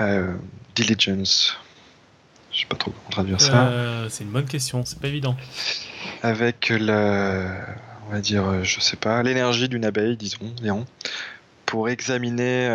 [0.00, 0.32] euh,
[0.74, 1.58] diligence.
[2.52, 3.66] Je sais pas trop comment traduire ça.
[3.66, 5.36] Euh, c'est une bonne question, c'est pas évident.
[6.22, 7.46] Avec le,
[8.06, 10.86] on va dire, je sais pas, l'énergie d'une abeille, disons,
[11.66, 12.68] pour examiner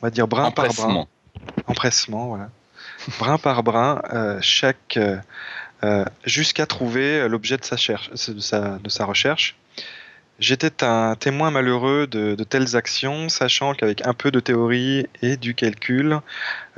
[0.00, 1.06] on va dire brin par brin.
[1.66, 2.50] Empressement, voilà.
[3.18, 5.16] brin par brin, euh, chaque, euh,
[5.84, 9.56] euh, jusqu'à trouver l'objet de sa, de, sa, de sa recherche.
[10.38, 15.36] J'étais un témoin malheureux de, de telles actions, sachant qu'avec un peu de théorie et
[15.36, 16.18] du calcul,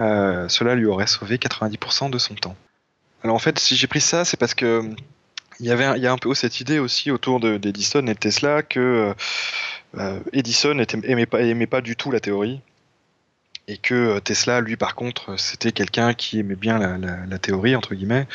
[0.01, 2.57] euh, cela lui aurait sauvé 90% de son temps.
[3.23, 4.83] Alors en fait, si j'ai pris ça, c'est parce que
[5.61, 8.19] il y avait il y a un peu cette idée aussi autour d'Edison et de
[8.19, 9.15] Tesla que
[9.97, 12.61] euh, Edison n'aimait pas, aimait pas du tout la théorie
[13.69, 17.95] et que euh, Tesla, lui, par contre, c'était quelqu'un qui aimait bien la, théorie, entre
[17.95, 18.27] guillemets.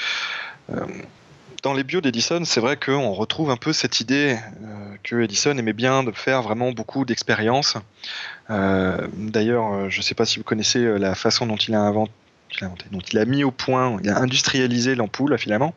[0.72, 0.86] Euh,
[1.64, 5.58] dans les bios d'Edison, c'est vrai qu'on retrouve un peu cette idée euh, que Edison
[5.58, 7.76] aimait bien de faire vraiment beaucoup d'expériences.
[8.50, 11.82] Euh, D'ailleurs, euh, je ne sais pas si vous connaissez la façon dont il a
[11.82, 12.12] inventé,
[12.56, 15.74] il a inventé, dont il a mis au point, il a industrialisé l'ampoule à filament.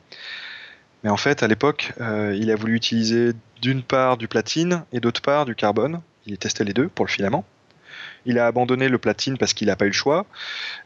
[1.03, 3.33] Mais en fait, à l'époque, il a voulu utiliser
[3.63, 6.03] d'une part du platine et d'autre part du carbone.
[6.27, 7.43] Il testait les deux pour le filament.
[8.27, 10.27] Il a abandonné le platine parce qu'il n'a pas eu le choix.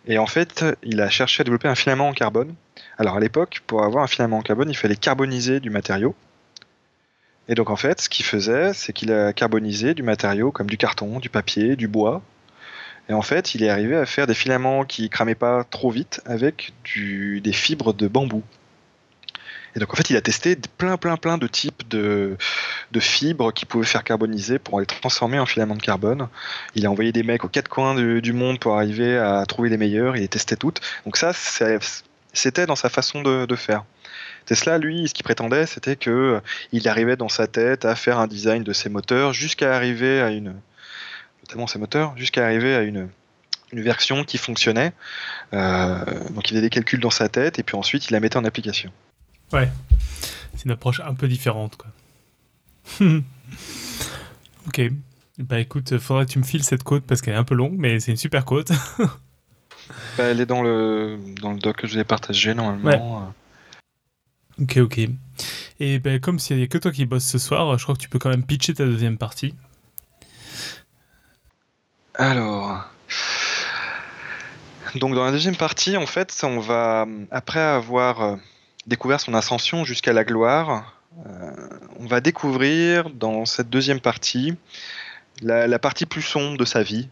[0.07, 2.55] Et en fait, il a cherché à développer un filament en carbone.
[2.99, 6.15] Alors à l'époque, pour avoir un filament en carbone, il fallait carboniser du matériau.
[7.49, 10.79] Et donc en fait, ce qu'il faisait, c'est qu'il a carbonisé du matériau comme du
[10.79, 12.23] carton, du papier, du bois.
[13.09, 16.23] Et en fait, il est arrivé à faire des filaments qui cramaient pas trop vite
[16.25, 18.43] avec des fibres de bambou.
[19.77, 22.37] Et donc en fait, il a testé plein, plein, plein de types de,
[22.99, 26.29] fibres qui pouvaient faire carboniser pour les transformer en filaments de carbone.
[26.75, 29.77] Il a envoyé des mecs aux quatre coins du, monde pour arriver à trouver les
[29.77, 30.17] meilleurs.
[30.17, 30.81] Il les testait toutes.
[31.05, 31.33] Donc ça,
[32.33, 33.85] c'était dans sa façon de, de faire.
[34.47, 36.41] Tesla, lui, ce qu'il prétendait, c'était que
[36.73, 40.31] il arrivait dans sa tête à faire un design de ses moteurs jusqu'à arriver à
[40.31, 40.55] une,
[41.43, 43.09] notamment ses moteurs, jusqu'à arriver à une,
[43.73, 44.93] une version qui fonctionnait.
[45.53, 48.37] Euh, donc il faisait des calculs dans sa tête et puis ensuite il la mettait
[48.37, 48.91] en application.
[49.55, 49.71] Ouais,
[50.57, 51.91] c'est une approche un peu différente, quoi.
[54.67, 54.81] ok.
[55.39, 57.75] Bah écoute, faudrait que tu me files cette côte parce qu'elle est un peu longue,
[57.77, 58.73] mais c'est une super côte.
[58.99, 63.33] bah, elle est dans le, dans le doc que je vous ai partagé normalement.
[64.59, 64.65] Ouais.
[64.65, 65.09] Ok, ok.
[65.79, 68.01] Et bah, comme s'il n'y a que toi qui bosses ce soir, je crois que
[68.01, 69.55] tu peux quand même pitcher ta deuxième partie.
[72.15, 72.87] Alors.
[74.97, 78.37] Donc dans la deuxième partie, en fait, on va, après avoir
[78.87, 80.95] découvert son ascension jusqu'à la gloire,
[81.27, 81.51] euh,
[82.01, 84.55] on va découvrir dans cette deuxième partie
[85.43, 87.09] la, partie plus sombre de sa vie.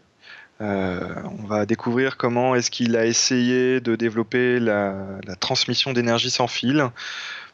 [0.61, 0.99] Euh,
[1.39, 6.89] on va découvrir comment est-ce qu'il a essayé de développer la, transmission d'énergie sans fil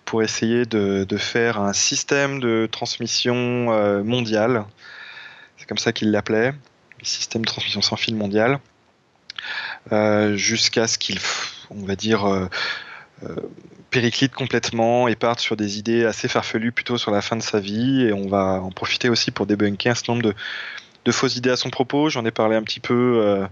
[0.06, 4.66] pour essayer de, faire un système de transmission euh, mondial.
[5.58, 6.52] C'est comme ça qu'il l'appelait.
[7.00, 8.60] les systèmes de transmission sans fil mondial,
[10.36, 11.20] jusqu'à ce qu'il,
[11.70, 12.50] on va dire,
[13.90, 17.60] périclite complètement et parte sur des idées assez farfelues plutôt sur la fin de sa
[17.60, 18.04] vie.
[18.04, 20.36] Et on va en profiter aussi pour débunker un certain nombre de,
[21.06, 22.10] de fausses idées à son propos.
[22.10, 23.48] J'en ai parlé un petit peu, euh,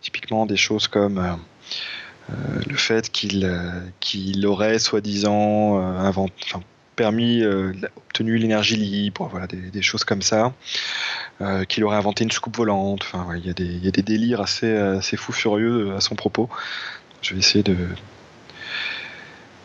[0.00, 1.32] typiquement des choses comme euh,
[2.30, 2.34] euh,
[2.68, 3.50] le fait qu'il
[4.00, 5.78] qu'il aurait soi-disant
[6.08, 6.26] enfin,
[6.96, 7.42] permis,
[7.96, 10.54] obtenu l'énergie libre, voilà, des, choses comme ça,
[11.68, 13.02] qu'il aurait inventé une soucoupe volante.
[13.02, 16.48] Enfin, il y, y, a des délires assez, assez fous furieux à son propos.
[17.20, 17.76] Je vais essayer de,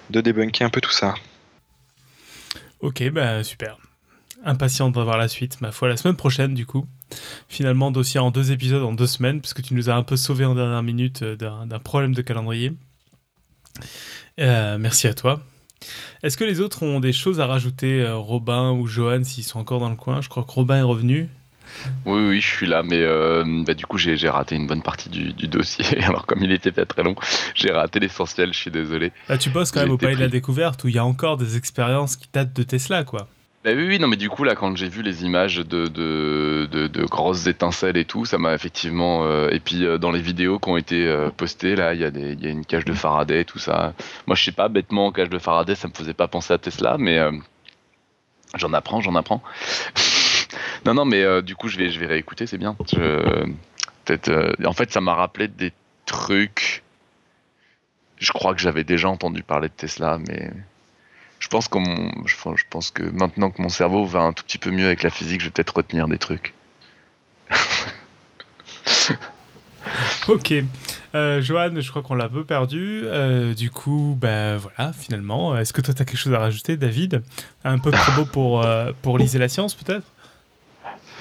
[0.10, 1.16] de débunker un peu tout ça.
[2.82, 3.78] Ok, bah super.
[4.45, 6.86] Impatient de voir la suite, ma foi, la semaine prochaine du coup.
[7.49, 10.45] Finalement, dossier en deux épisodes en deux semaines, puisque tu nous as un peu sauvé
[10.45, 12.72] en dernière minute euh, d'un problème de calendrier.
[14.39, 15.41] Euh, merci à toi.
[16.24, 19.60] Est-ce que les autres ont des choses à rajouter, euh, Robin ou Johan, s'ils sont
[19.60, 20.22] encore dans le coin?
[20.22, 21.30] Je crois que Robin est revenu.
[22.05, 23.03] Oui, oui, je suis là, mais
[23.65, 25.86] bah, du coup, j'ai raté une bonne partie du, dossier.
[26.03, 27.15] Alors, comme il était pas très long,
[27.55, 29.07] j'ai raté l'essentiel, je suis désolé.
[29.28, 31.05] Là, ah, tu bosses quand même au Palais de la Découverte où il y a
[31.05, 33.28] encore des expériences qui datent de Tesla, quoi.
[33.63, 36.65] Bah oui, oui, non, mais du coup, là, quand j'ai vu les images de, de,
[36.72, 39.26] de, grosses étincelles et tout, ça m'a effectivement.
[39.26, 42.05] Euh, et puis, euh, dans les vidéos qui ont été euh, postées, là, il y,
[42.05, 43.93] a y a une cage de Faraday, tout ça.
[44.28, 46.95] Moi, je sais pas, bêtement, cage de Faraday, ça me faisait pas penser à Tesla,
[46.97, 47.20] mais
[48.55, 49.43] j'en apprends, j'en apprends.
[50.86, 52.76] non, non, mais du coup, je vais, je vais réécouter, c'est bien.
[54.06, 55.74] peut-être, en fait, ça m'a rappelé des
[56.06, 56.84] trucs.
[58.18, 60.52] Je crois que j'avais déjà entendu parler de Tesla, mais
[61.39, 65.10] je pense, que maintenant que mon cerveau va un tout petit peu mieux avec la
[65.10, 66.54] physique, je vais peut-être retenir des trucs.
[70.28, 70.54] ok.
[71.16, 73.02] Euh, je crois qu'on l'a un peu perdu.
[73.06, 75.58] Euh, du coup, ben voilà, finalement.
[75.58, 77.24] Est-ce que toi, tu as quelque chose à rajouter, David?
[77.64, 80.06] Un peu trop beau pour, euh, pour liser la science, peut-être?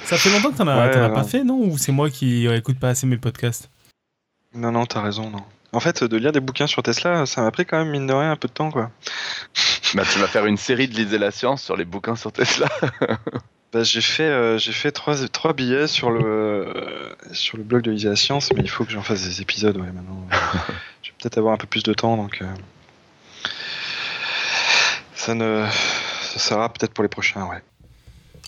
[0.09, 1.59] Ça fait longtemps que tu n'en as, pas fait, non?
[1.59, 3.69] Ou c'est moi qui écoute pas assez mes podcasts?
[4.55, 5.45] Non, non, tu as raison, non.
[5.73, 8.15] En fait, de lire des bouquins sur Tesla, ça m'a pris quand même, mine de
[8.15, 8.91] rien, un peu de temps, quoi.
[9.95, 12.69] Bah, tu vas faire une série de Lisez la science sur les bouquins sur Tesla.
[13.73, 17.83] bah, j'ai fait, euh, j'ai fait trois, trois billets sur le, euh, sur le blog
[17.83, 20.27] de Lisez la science, mais il faut que j'en fasse des épisodes, ouais, maintenant.
[21.03, 22.41] je vais peut-être avoir un peu plus de temps, donc.
[22.43, 22.47] Euh,
[25.15, 25.67] ça ne.
[26.23, 27.63] Ça sera peut-être pour les prochains, ouais.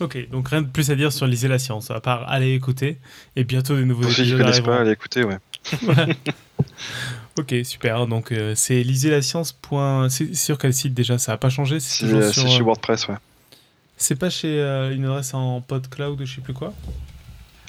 [0.01, 2.99] Ok, donc rien de plus à dire sur Lisez la science, à part aller écouter,
[3.37, 4.27] et bientôt des nouveaux Pour épisodes.
[4.27, 5.39] Ceux qui connaissent pas, aller écouter, ouais.
[7.39, 8.07] Ok, super.
[8.07, 9.57] Donc, euh, c'est lisez la science.
[10.09, 11.19] C'est sur quel site déjà?
[11.19, 13.15] Ça n'a pas changé C'est chez euh, WordPress, ouais.
[13.97, 16.73] C'est pas chez euh, une adresse en PodCloud ou je sais plus quoi?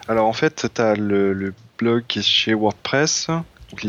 [0.07, 3.27] Alors, en fait, tu as le, blog qui est chez WordPress.
[3.27, 3.85] Donc.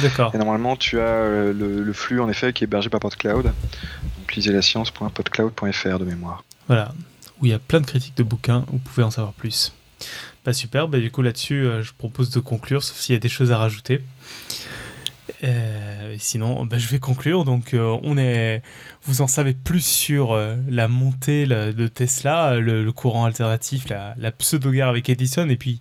[0.00, 0.30] D'accord.
[0.34, 3.44] Et normalement, tu as le, flux, en effet, qui est hébergé par PodCloud.
[3.44, 6.44] Donc, lisez la science.podcloud.fr de mémoire.
[6.66, 6.94] Voilà.
[7.40, 8.64] Où il y a plein de critiques de bouquins.
[8.68, 9.72] Vous pouvez en savoir plus.
[10.44, 13.20] Bah super, bah du coup là-dessus, euh, je propose de conclure, sauf s'il y a
[13.20, 14.02] des choses à rajouter.
[15.44, 17.44] Euh, sinon, bah, je vais conclure.
[17.44, 18.62] Donc, euh, on est,
[19.04, 20.36] vous en savez plus sur
[20.68, 25.80] la montée de Tesla, le, courant alternatif, la, pseudo-guerre avec Edison, et puis,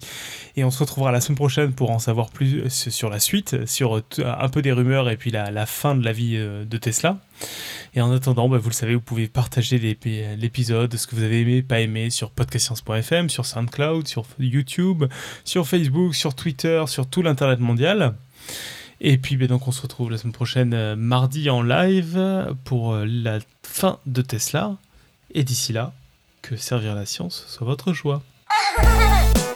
[0.56, 4.02] et on se retrouvera la semaine prochaine pour en savoir plus sur la suite, sur
[4.24, 7.18] un peu des rumeurs et puis la, la fin de la vie de Tesla.
[7.94, 11.42] Et en attendant, bah, vous le savez, vous pouvez partager l'épisode, ce que vous avez
[11.42, 15.06] aimé, pas aimé, sur podcastscience.fm, sur SoundCloud, sur YouTube,
[15.44, 18.16] sur Facebook, sur Twitter, sur tout l'Internet mondial.
[19.04, 22.93] Et puis bah, donc on se retrouve la semaine prochaine, euh, mardi en live, pour
[22.93, 24.78] euh, la fin de Tesla.
[25.34, 25.91] Et d'ici là,
[26.43, 28.22] que servir la science soit votre joie.